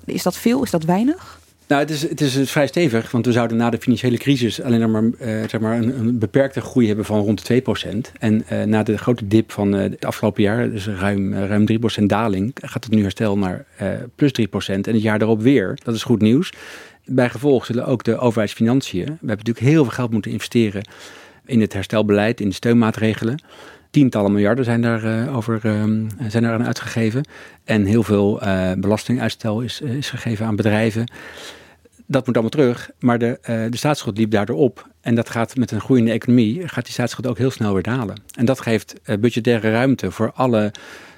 [0.05, 0.63] is dat veel?
[0.63, 1.41] Is dat weinig?
[1.67, 4.91] Nou, het is, het is vrij stevig, want we zouden na de financiële crisis alleen
[4.91, 7.63] maar, uh, zeg maar een, een, beperkte groei hebben van rond de
[8.15, 8.19] 2%.
[8.19, 11.65] En na de grote dip van het afgelopen jaar, dus ruim, ruim
[11.99, 13.65] 3% daling, gaat het nu herstel naar
[14.15, 14.45] plus 3%.
[14.65, 15.77] En het jaar daarop weer.
[15.83, 16.51] Dat is goed nieuws.
[17.05, 19.05] Bij gevolg zullen ook de overheidsfinanciën.
[19.05, 20.83] We hebben natuurlijk heel veel geld moeten investeren
[21.45, 23.43] in het herstelbeleid, in de steunmaatregelen.
[23.89, 25.59] Tientallen miljarden zijn daar, over,
[26.27, 27.23] zijn daar aan uitgegeven.
[27.63, 28.41] En heel veel
[28.77, 31.05] belastinguitstel is, is gegeven aan bedrijven
[32.13, 32.91] dat moet allemaal terug.
[32.99, 34.87] Maar de, uh, de staatsschuld liep daardoor op.
[35.01, 38.21] En dat gaat met een groeiende economie, gaat die staatsschuld ook heel snel weer dalen.
[38.37, 40.71] En dat geeft uh, budgettaire ruimte voor alle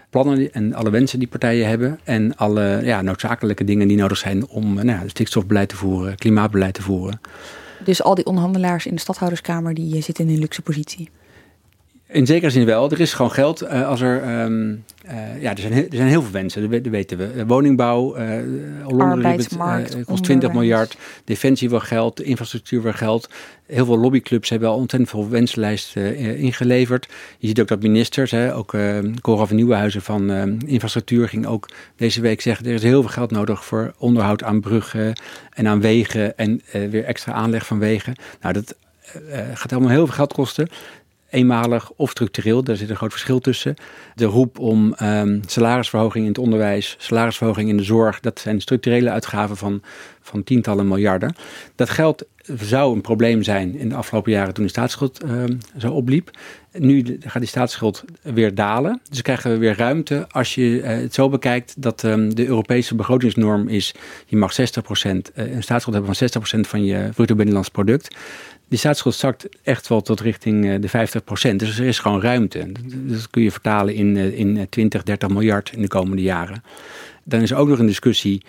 [0.10, 2.00] plannen en alle wensen die partijen hebben.
[2.04, 6.82] En alle ja, noodzakelijke dingen die nodig zijn om ja, stikstofbeleid te voeren, klimaatbeleid te
[6.82, 7.20] voeren.
[7.84, 11.10] Dus al die onderhandelaars in de stadhouderskamer die zitten in een luxe positie?
[12.16, 12.92] In zekere zin wel.
[12.92, 13.64] Er is gewoon geld.
[13.64, 17.18] Uh, als er, um, uh, ja, er, zijn, er zijn heel veel wensen, dat weten
[17.18, 17.46] we.
[17.46, 20.98] Woningbouw, uh, arbeidsmarkt, kost 20 miljard.
[21.26, 23.30] Defensie wil geld, infrastructuur wil geld.
[23.66, 27.08] Heel veel lobbyclubs hebben al ontzettend veel wenslijsten ingeleverd.
[27.38, 30.32] Je ziet ook dat ministers, hè, ook uh, Cora van Nieuwenhuizen van
[30.66, 32.66] Infrastructuur ging ook deze week zeggen...
[32.66, 35.14] er is heel veel geld nodig voor onderhoud aan bruggen
[35.54, 36.38] en aan wegen...
[36.38, 38.16] en weer extra aanleg van wegen.
[38.42, 38.76] Nou, dat
[39.54, 40.70] gaat allemaal heel veel geld kosten
[41.30, 42.64] eenmalig of structureel.
[42.64, 43.76] Daar zit een groot verschil tussen.
[44.16, 49.10] De roep om um, salarisverhoging in het onderwijs, salarisverhoging in de zorg, dat zijn structurele
[49.10, 49.82] uitgaven van,
[50.22, 51.36] van tientallen miljarden.
[51.76, 55.92] Dat geld zou een probleem zijn in de afgelopen jaren toen de staatsschuld um, zo
[55.92, 56.32] opliep.
[56.72, 59.02] Nu gaat die staatsschuld weer dalen.
[59.10, 62.96] Dus krijgen we weer ruimte als je uh, het zo bekijkt dat um, de Europese
[62.96, 63.94] begrotingsnorm is:
[64.26, 68.16] je mag 60%, uh, een staatsschuld hebben van 60% van je bruto binnenlands product
[68.68, 71.60] die staatsschuld zakt echt wel tot richting eh, de 50 procent.
[71.60, 72.72] Dus er is gewoon ruimte.
[72.84, 76.64] Dat kun je vertalen in, eh, in 20, eh, 30 miljard in de komende jaren.
[77.24, 78.44] Dan is ook nog een discussie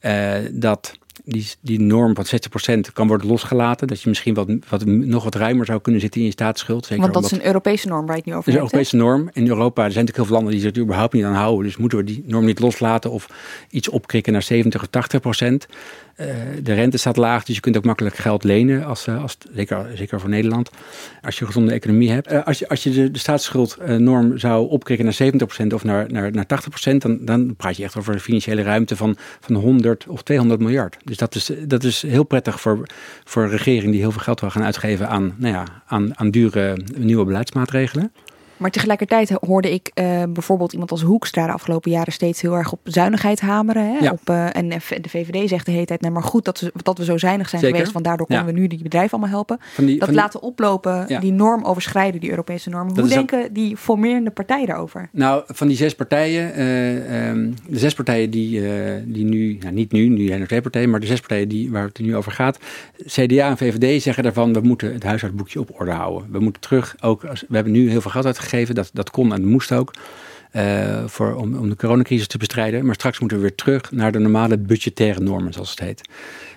[0.00, 3.86] uh, dat die, die norm van 60% kan worden losgelaten.
[3.86, 6.86] Dat je misschien wat, wat, nog wat ruimer zou kunnen zitten in je staatsschuld.
[6.86, 8.72] Zeker Want dat is een Europese norm waar je het nu over hebt.
[8.72, 9.30] Dat is een Europese norm.
[9.32, 11.64] In Europa er zijn natuurlijk heel veel landen die zich er überhaupt niet aan houden.
[11.64, 13.26] Dus moeten we die norm niet loslaten of
[13.70, 15.66] iets opkrikken naar 70 of 80 procent.
[15.70, 15.76] Uh,
[16.62, 19.86] de rente staat laag, dus je kunt ook makkelijk geld lenen, als, uh, als, zeker,
[19.94, 20.70] zeker voor Nederland,
[21.22, 22.32] als je een gezonde economie hebt.
[22.32, 25.32] Uh, als je, als je de, de staatsschuldnorm zou opkrikken naar
[25.64, 26.46] 70% of naar, naar, naar
[26.92, 30.60] 80%, dan, dan praat je echt over een financiële ruimte van, van 100 of 200
[30.60, 30.96] miljard.
[31.04, 32.86] Dus dat is, dat is heel prettig voor,
[33.24, 36.30] voor een regering die heel veel geld wil gaan uitgeven aan, nou ja, aan, aan
[36.30, 38.12] dure nieuwe beleidsmaatregelen.
[38.58, 42.72] Maar tegelijkertijd hoorde ik uh, bijvoorbeeld iemand als Hoekstra de afgelopen jaren steeds heel erg
[42.72, 43.92] op zuinigheid hameren.
[43.92, 43.98] Hè?
[43.98, 44.10] Ja.
[44.10, 46.98] Op, uh, en de VVD zegt de hele tijd, nee maar goed dat we, dat
[46.98, 47.76] we zo zuinig zijn Zeker.
[47.76, 48.52] geweest, want daardoor kunnen Ja.
[48.52, 49.58] we nu die bedrijven allemaal helpen.
[49.74, 51.20] Van die, dat van die- laten oplopen, Ja.
[51.20, 52.88] die norm overschrijden, die Europese norm.
[52.88, 55.08] Hoe ook- denken die formerende partijen daarover?
[55.12, 59.74] Nou, van die zes partijen, eh, ehm, de zes partijen die, eh, die nu, nou
[59.74, 62.16] niet nu, nu zijn er twee partijen, maar de zes partijen die, waar het nu
[62.16, 62.58] over gaat,
[63.06, 66.28] CDA en VVD zeggen daarvan, we moeten het huishoudboekje op orde houden.
[66.32, 69.32] We moeten terug, ook als, we hebben nu heel veel geld uitgegeven, dat, dat kon
[69.32, 69.94] en moest ook,
[70.50, 72.84] eh, voor, om, om de coronacrisis te bestrijden.
[72.84, 76.08] Maar straks moeten we weer terug naar de normale budgettaire normen, zoals het heet.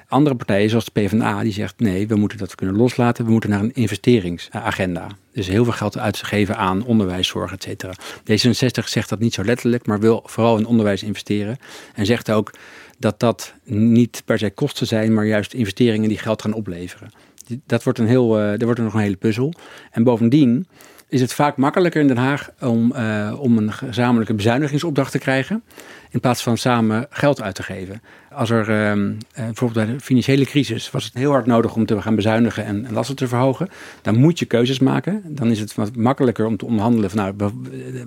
[0.08, 3.26] Andere partijen, zoals de PvdA, die zegt nee, we moeten dat kunnen loslaten.
[3.26, 5.08] We moeten naar een investeringsagenda.
[5.34, 7.94] Dus heel veel geld uitgeven aan onderwijs, zorg, et cetera.
[8.20, 11.58] D66 zegt dat niet zo letterlijk, maar wil vooral in onderwijs investeren.
[11.94, 12.52] En zegt ook
[13.00, 17.12] dat dat niet per se kosten zijn, maar juist investeringen die geld gaan opleveren.
[17.66, 19.54] Dat wordt een heel, eh dat wordt nog een hele puzzel.
[19.92, 20.68] En bovendien
[21.12, 25.64] is het vaak makkelijker in Den Haag om, eh, om een gezamenlijke bezuinigingsopdracht te krijgen.
[26.10, 28.02] In plaats van samen geld uit te geven.
[28.32, 31.86] Als er ehm, eh, bijvoorbeeld bij de financiële crisis was het heel hard nodig om
[31.86, 33.70] te gaan bezuinigen en en lasten te verhogen.
[34.02, 35.22] Dan moet je keuzes maken.
[35.28, 38.02] Dan is het wat makkelijker om te onderhandelen van nou, eh,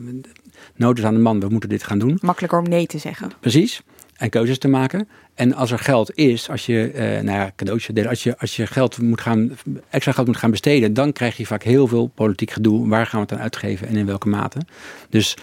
[0.77, 2.19] nood is aan de man, we moeten dit gaan doen.
[2.21, 3.31] Makkelijker om nee te zeggen.
[3.41, 3.83] Precies.
[4.17, 5.09] En keuzes te maken.
[5.35, 8.57] En als er geld is, als je, eh, nou ja, cadeautje delen, als je, als
[8.57, 9.57] je geld moet gaan,
[9.91, 12.89] extra geld moet gaan besteden, dan krijg je vaak heel veel politiek gedoe.
[12.89, 14.59] Waar gaan we het aan uitgeven en in welke mate?
[15.09, 15.37] Dus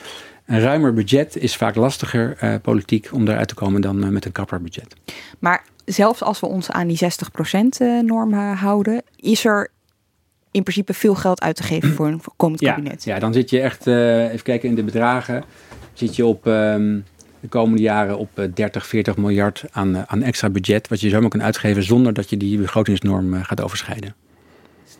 [0.51, 4.25] een ruimer budget is vaak lastiger eh, politiek om daaruit te komen dan eh, met
[4.25, 4.95] een kapper budget.
[5.39, 7.07] Maar zelfs als we ons aan die 60%
[7.77, 9.69] eh, norm houden, is er
[10.51, 13.03] in principe veel geld uit te geven voor een komend Ja, kabinet.
[13.03, 15.43] ja, dan zit je echt, even kijken in de bedragen,
[15.93, 16.99] zit je op ehm,
[17.41, 21.09] de komende jaren op eh, 30, 40 miljard aan, eh, aan extra budget, wat je
[21.09, 24.15] zomaar kan uitgeven zonder dat je die begrotingsnorm eh, gaat overschrijden.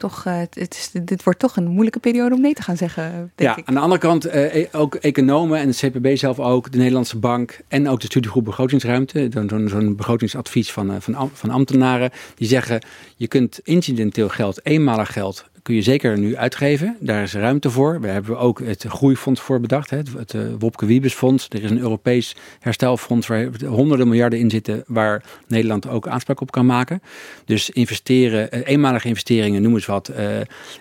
[0.02, 3.32] Toch, eh, het is, dit wordt toch een moeilijke periode om nee te gaan zeggen,
[3.36, 3.68] denk ja, ik.
[3.68, 7.18] aan de andere kant eh, e- ook economen en het CPB zelf ook, de Nederlandse
[7.18, 12.48] Bank en ook de studiegroep begrotingsruimte, dan zo'n begrotingsadvies van, eh, van, van ambtenaren, die
[12.48, 12.86] zeggen
[13.16, 16.98] je kunt incidenteel geld, eenmalig geld, kun je zeker nu uitgeven.
[17.00, 18.02] Daar is ruimte voor.
[18.02, 19.90] We hebben ook het Groeifonds voor bedacht.
[19.90, 21.48] Het, het Wopke Wiebesfonds.
[21.50, 24.84] Er is een Europees herstelfonds waar honderden miljarden in zitten.
[24.88, 27.02] Waar Nederland ook aanspraak op kan maken.
[27.46, 30.12] Dus investeren, eenmalige investeringen, noem eens wat.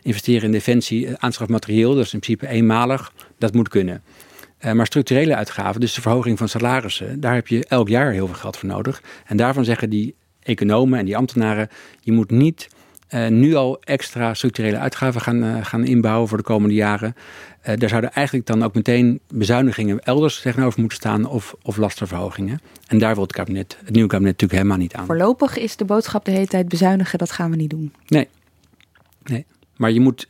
[0.03, 1.95] investeren in defensie, aanschaf materieel.
[1.95, 3.13] Dat is in principe eenmalig.
[3.39, 4.03] Dat moet kunnen.
[4.73, 8.37] Maar structurele uitgaven, dus de verhoging van salarissen, daar heb je elk jaar heel veel
[8.37, 9.03] geld voor nodig.
[9.27, 11.69] En daarvan zeggen die economen en die ambtenaren,
[12.01, 12.69] je moet niet
[13.11, 17.15] uh, nu al extra structurele uitgaven gaan, uh, gaan inbouwen voor de komende jaren.
[17.63, 22.61] daar zouden eigenlijk dan ook meteen bezuinigingen elders tegenover moeten staan of, of lastenverhogingen.
[22.87, 25.07] En daar wil het, kabinet, het nieuwe kabinet natuurlijk helemaal niet aan.
[25.07, 27.93] Voorlopig is de boodschap de hele tijd bezuinigen, dat gaan we niet doen.
[28.07, 28.29] Nee.
[29.25, 29.47] Nee.
[29.81, 30.29] Maar je moet,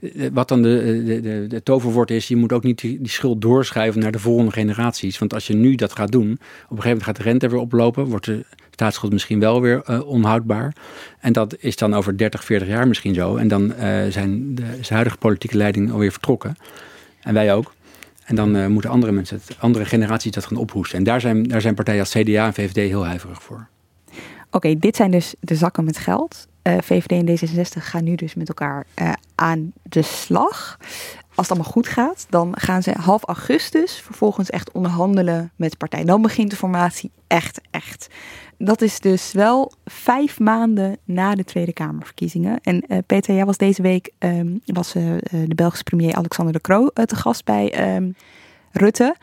[0.00, 3.10] eh, wat dan de, de, de, de toverwoord is, je moet ook niet die, die,
[3.10, 5.18] schuld doorschuiven naar de volgende generaties.
[5.18, 7.58] Want als je nu dat gaat doen, op een gegeven moment gaat de rente weer
[7.58, 10.74] oplopen, wordt de staatsschuld misschien wel weer uh, onhoudbaar.
[11.20, 13.36] En dat is dan over 30, 40 jaar misschien zo.
[13.36, 13.76] En dan uh,
[14.08, 16.56] zijn de, de, huidige politieke leiding alweer vertrokken.
[17.20, 17.74] En wij ook.
[18.24, 20.98] En dan uh, moeten andere mensen, andere generaties dat gaan ophoesten.
[20.98, 23.66] En daar zijn, daar zijn partijen als CDA en VVD heel huiverig voor.
[24.50, 26.46] Oké, dit zijn dus de zakken met geld.
[26.62, 28.86] VVD en D66 gaan nu dus met elkaar
[29.34, 30.78] aan de slag.
[31.34, 35.76] Als het allemaal goed gaat, dan gaan ze half augustus vervolgens echt onderhandelen met de
[35.76, 36.04] partij.
[36.04, 38.08] Dan begint de formatie echt, echt.
[38.58, 42.60] Dat is dus wel vijf maanden na de Tweede Kamerverkiezingen.
[42.60, 46.88] En uh, Peter, jij was deze week um, was, de Belgische premier Alexander de Croo
[46.88, 48.14] te gast bij um,
[48.70, 49.16] Rutte.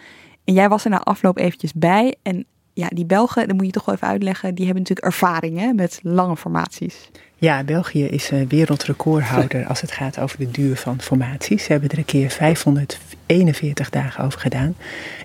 [0.43, 2.16] En jij was er na afloop eventjes bij.
[2.22, 5.60] En ja, die Belgen, dat moet je toch wel even uitleggen, die hebben natuurlijk ervaring
[5.60, 7.10] hè, met lange formaties.
[7.42, 11.64] Ja, België is wereldrecordhouder als het gaat over de duur van formaties.
[11.64, 14.76] Ze hebben er een keer 541 dagen over gedaan.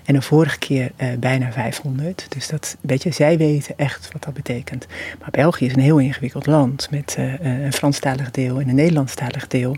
[0.05, 2.25] En de vorige keer uh, bijna 500.
[2.29, 4.87] Dus dat, weet je, zij weten echt wat dat betekent.
[5.19, 6.87] Maar België is een heel ingewikkeld land.
[6.91, 9.77] Met uh, een Franstalig deel en een Nederlandstalig deel.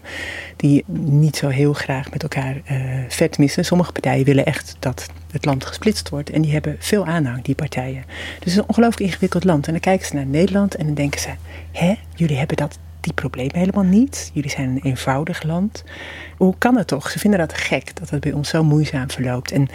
[0.55, 3.65] Die niet zo heel graag met elkaar uh, vet missen.
[3.65, 6.29] Sommige partijen willen echt dat het land gesplitst wordt.
[6.29, 8.03] En die hebben veel aanhang, die partijen.
[8.07, 9.65] Dus het is een ongelooflijk ingewikkeld land.
[9.65, 11.29] En dan kijken ze naar Nederland en dan denken ze:
[11.77, 14.31] hè, jullie hebben dat, die problemen helemaal niet.
[14.33, 15.83] Jullie zijn een eenvoudig land.
[16.37, 17.09] Hoe kan het toch?
[17.09, 19.51] Ze vinden dat gek dat het bij ons zo moeizaam verloopt.
[19.51, 19.67] En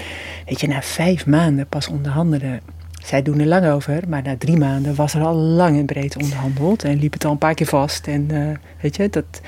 [0.46, 2.60] weet je, na vijf maanden pas onderhandelen.
[3.04, 6.16] Zij doen er lang over, maar na drie maanden was er al lang en breed
[6.16, 6.84] onderhandeld.
[6.84, 8.06] En liep het al een paar keer vast.
[8.06, 9.40] En uh, weet je, dat.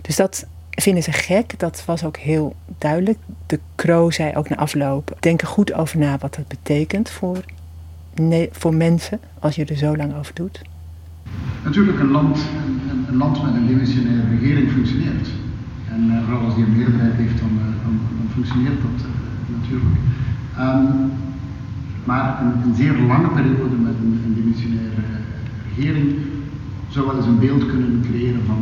[0.00, 1.58] Dus dat, vinden ze gek.
[1.58, 3.18] Dat was ook heel duidelijk.
[3.46, 7.44] De Kro zei ook na afloop: denk er goed over na wat dat betekent voor,
[8.50, 10.62] voor mensen als je er zo lang over doet.
[11.64, 12.38] Natuurlijk, een land,
[12.90, 15.28] een, een land met een dimensionaire regering functioneert.
[15.88, 17.50] En uh, vooral als die een meerderheid heeft, dan,
[17.84, 18.00] dan
[18.32, 19.94] functioneert dat uh, natuurlijk.
[20.58, 21.10] Um,
[22.04, 25.02] maar een, een, zeer lange periode met een, een dimensionaire
[25.68, 26.14] regering
[26.88, 28.58] zou wel eens een beeld kunnen creëren van,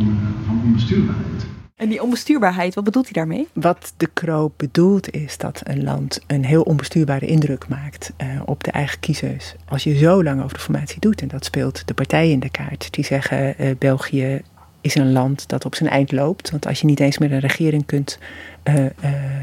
[0.46, 1.51] van onbestuurbaarheid.
[1.82, 3.48] En die onbestuurbaarheid, wat bedoelt hij daarmee?
[3.52, 8.64] Wat de Kroop bedoelt is dat een land een heel onbestuurbare indruk maakt uh, op
[8.64, 9.54] de eigen kiezers.
[9.68, 12.50] Als je zo lang over de formatie doet, en dat speelt de partijen in de
[12.50, 14.42] kaart, die zeggen uh, België
[14.80, 16.50] is een land dat op zijn eind loopt.
[16.50, 18.18] Want als je niet eens meer een regering kunt
[18.64, 18.86] uh,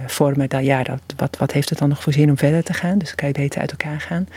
[0.06, 2.74] vormen, dan ja, dat, wat, wat heeft het dan nog voor zin om verder te
[2.74, 2.98] gaan?
[2.98, 4.28] Dus dan kan je beter uit elkaar gaan.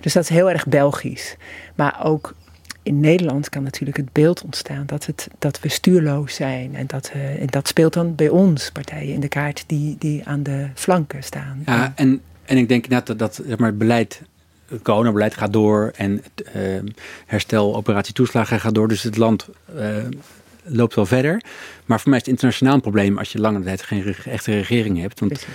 [0.00, 1.36] Dus dat is heel erg Belgisch.
[1.74, 2.34] Maar ook
[2.82, 6.74] in Nederland kan natuurlijk het beeld ontstaan dat, het, dat we stuurloos zijn.
[6.74, 10.22] En dat, uh, en dat speelt dan bij ons, partijen in de kaart, die, die
[10.24, 11.62] aan de flanken staan.
[11.66, 14.22] Ja, en, en ik denk net dat, dat zeg maar, het beleid,
[14.68, 16.90] het coronabeleid gaat door en het uh,
[17.26, 18.88] herstel, operatie toeslagen gaat door.
[18.88, 19.96] Dus het land uh,
[20.62, 21.42] loopt wel verder.
[21.84, 25.00] Maar voor mij is het internationaal een probleem als je lange tijd geen echte regering
[25.00, 25.20] hebt.
[25.20, 25.48] Want Precies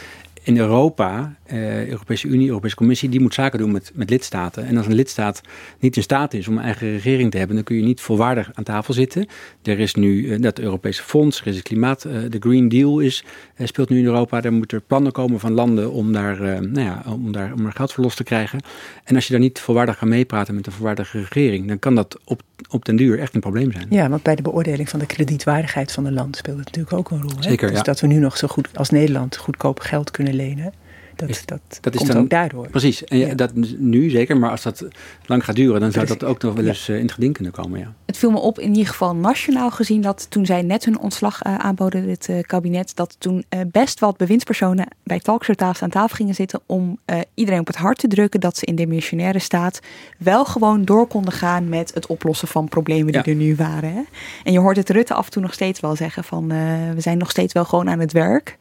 [0.47, 4.65] in Europa, uh, Europese Unie, Europese Commissie, die moet zaken doen met, met lidstaten.
[4.65, 5.41] En als een lidstaat
[5.79, 8.49] niet in staat is om een eigen regering te hebben, dan kun je niet volwaardig
[8.53, 9.27] aan tafel zitten.
[9.63, 12.99] Er is nu uh, dat Europese fonds, er is het klimaat, uh, de Green Deal
[12.99, 13.23] is,
[13.63, 14.41] speelt nu in Europa.
[14.41, 18.03] Daar moeten plannen komen van landen om daar, nou ja, om daar om geld voor
[18.03, 18.59] los te krijgen.
[19.03, 22.19] En als je daar niet volwaardig kan meepraten met een volwaardige regering, dan kan dat
[22.23, 23.87] op, op den duur echt een probleem zijn.
[23.89, 27.11] Ja, want bij de beoordeling van de kredietwaardigheid van een land speelt het natuurlijk ook
[27.11, 27.35] een rol.
[27.35, 27.41] Hè?
[27.43, 27.83] Zeker, dus ja.
[27.83, 30.73] dat we nu nog zo goed als Nederland goedkoop geld kunnen lenen.
[31.17, 32.67] Dat, Is- dat, komt dan- ook daardoor.
[32.69, 34.85] Precies, en ja, dat nu zeker, maar als dat
[35.25, 36.21] lang gaat duren, dan zou Precies.
[36.21, 37.79] dat ook nog wel eens eh, in het geding kunnen komen.
[37.79, 37.93] Ja.
[38.05, 41.41] Het viel me op in ieder geval nationaal gezien dat toen zij net hun ontslag
[41.41, 46.35] eh, aanboden, dit eh, kabinet, dat toen best wat bewindspersonen bij talkshowtafels aan tafel gingen
[46.35, 46.99] zitten om
[47.33, 49.79] iedereen op het hart te drukken dat ze in demissionaire staat
[50.17, 53.31] wel gewoon door konden gaan met het oplossen van problemen die Ja.
[53.31, 53.93] er nu waren.
[53.93, 54.01] Hè?
[54.43, 56.47] En je hoort het Rutte af en toe nog steeds wel zeggen van
[56.95, 58.57] we zijn nog steeds wel gewoon aan het werk.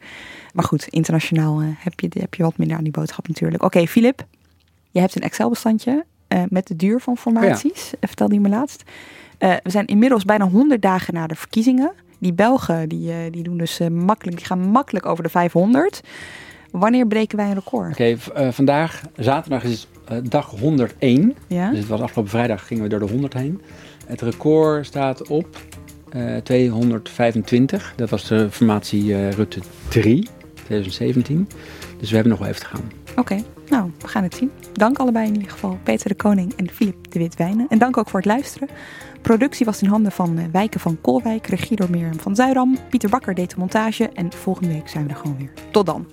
[0.57, 3.63] Maar goed, internationaal eh, heb, je, heb je wat minder aan die boodschap natuurlijk.
[3.63, 4.25] Oké, Filip,
[4.91, 7.93] je hebt een Excel-bestandje eh, met de duur van formaties.
[7.99, 8.83] Eh, Vertel die me laatst.
[9.37, 11.91] We zijn inmiddels bijna 100 dagen na de verkiezingen.
[12.19, 16.01] Die Belgen die, die doen dus makkelijk, die gaan makkelijk over de 500.
[16.71, 17.91] Wanneer breken wij een record?
[17.91, 18.17] Oké,
[18.51, 19.87] vandaag, zaterdag is
[20.23, 21.35] dag 101.
[21.47, 21.69] Ja?
[21.69, 23.61] Dus het was afgelopen vrijdag gingen we door de 100 heen.
[24.05, 25.47] Het record staat op
[26.09, 27.93] eh, 225.
[27.95, 30.27] Dat was de formatie Rutte 3,
[30.67, 31.47] 2017.
[31.99, 32.91] Dus we hebben nog wel even te gaan.
[33.15, 34.51] Oké, nou, we gaan het zien.
[34.73, 37.67] Dank allebei in ieder geval, Peter de Koning en Filip de Witwijnen.
[37.69, 38.69] En dank ook voor het luisteren.
[39.21, 42.77] Productie was in handen van eh, Wijken van Kolwijk, regie door Mirjam van Zuidam.
[42.89, 45.53] Pieter Bakker deed de montage en volgende week zijn we er gewoon weer.
[45.71, 46.07] Tot dan.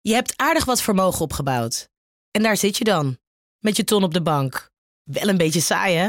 [0.00, 1.88] Je hebt aardig wat vermogen opgebouwd.
[2.30, 3.18] En daar zit je dan,
[3.58, 4.70] met je ton op de bank.
[5.02, 6.08] Wel een beetje saai, hè?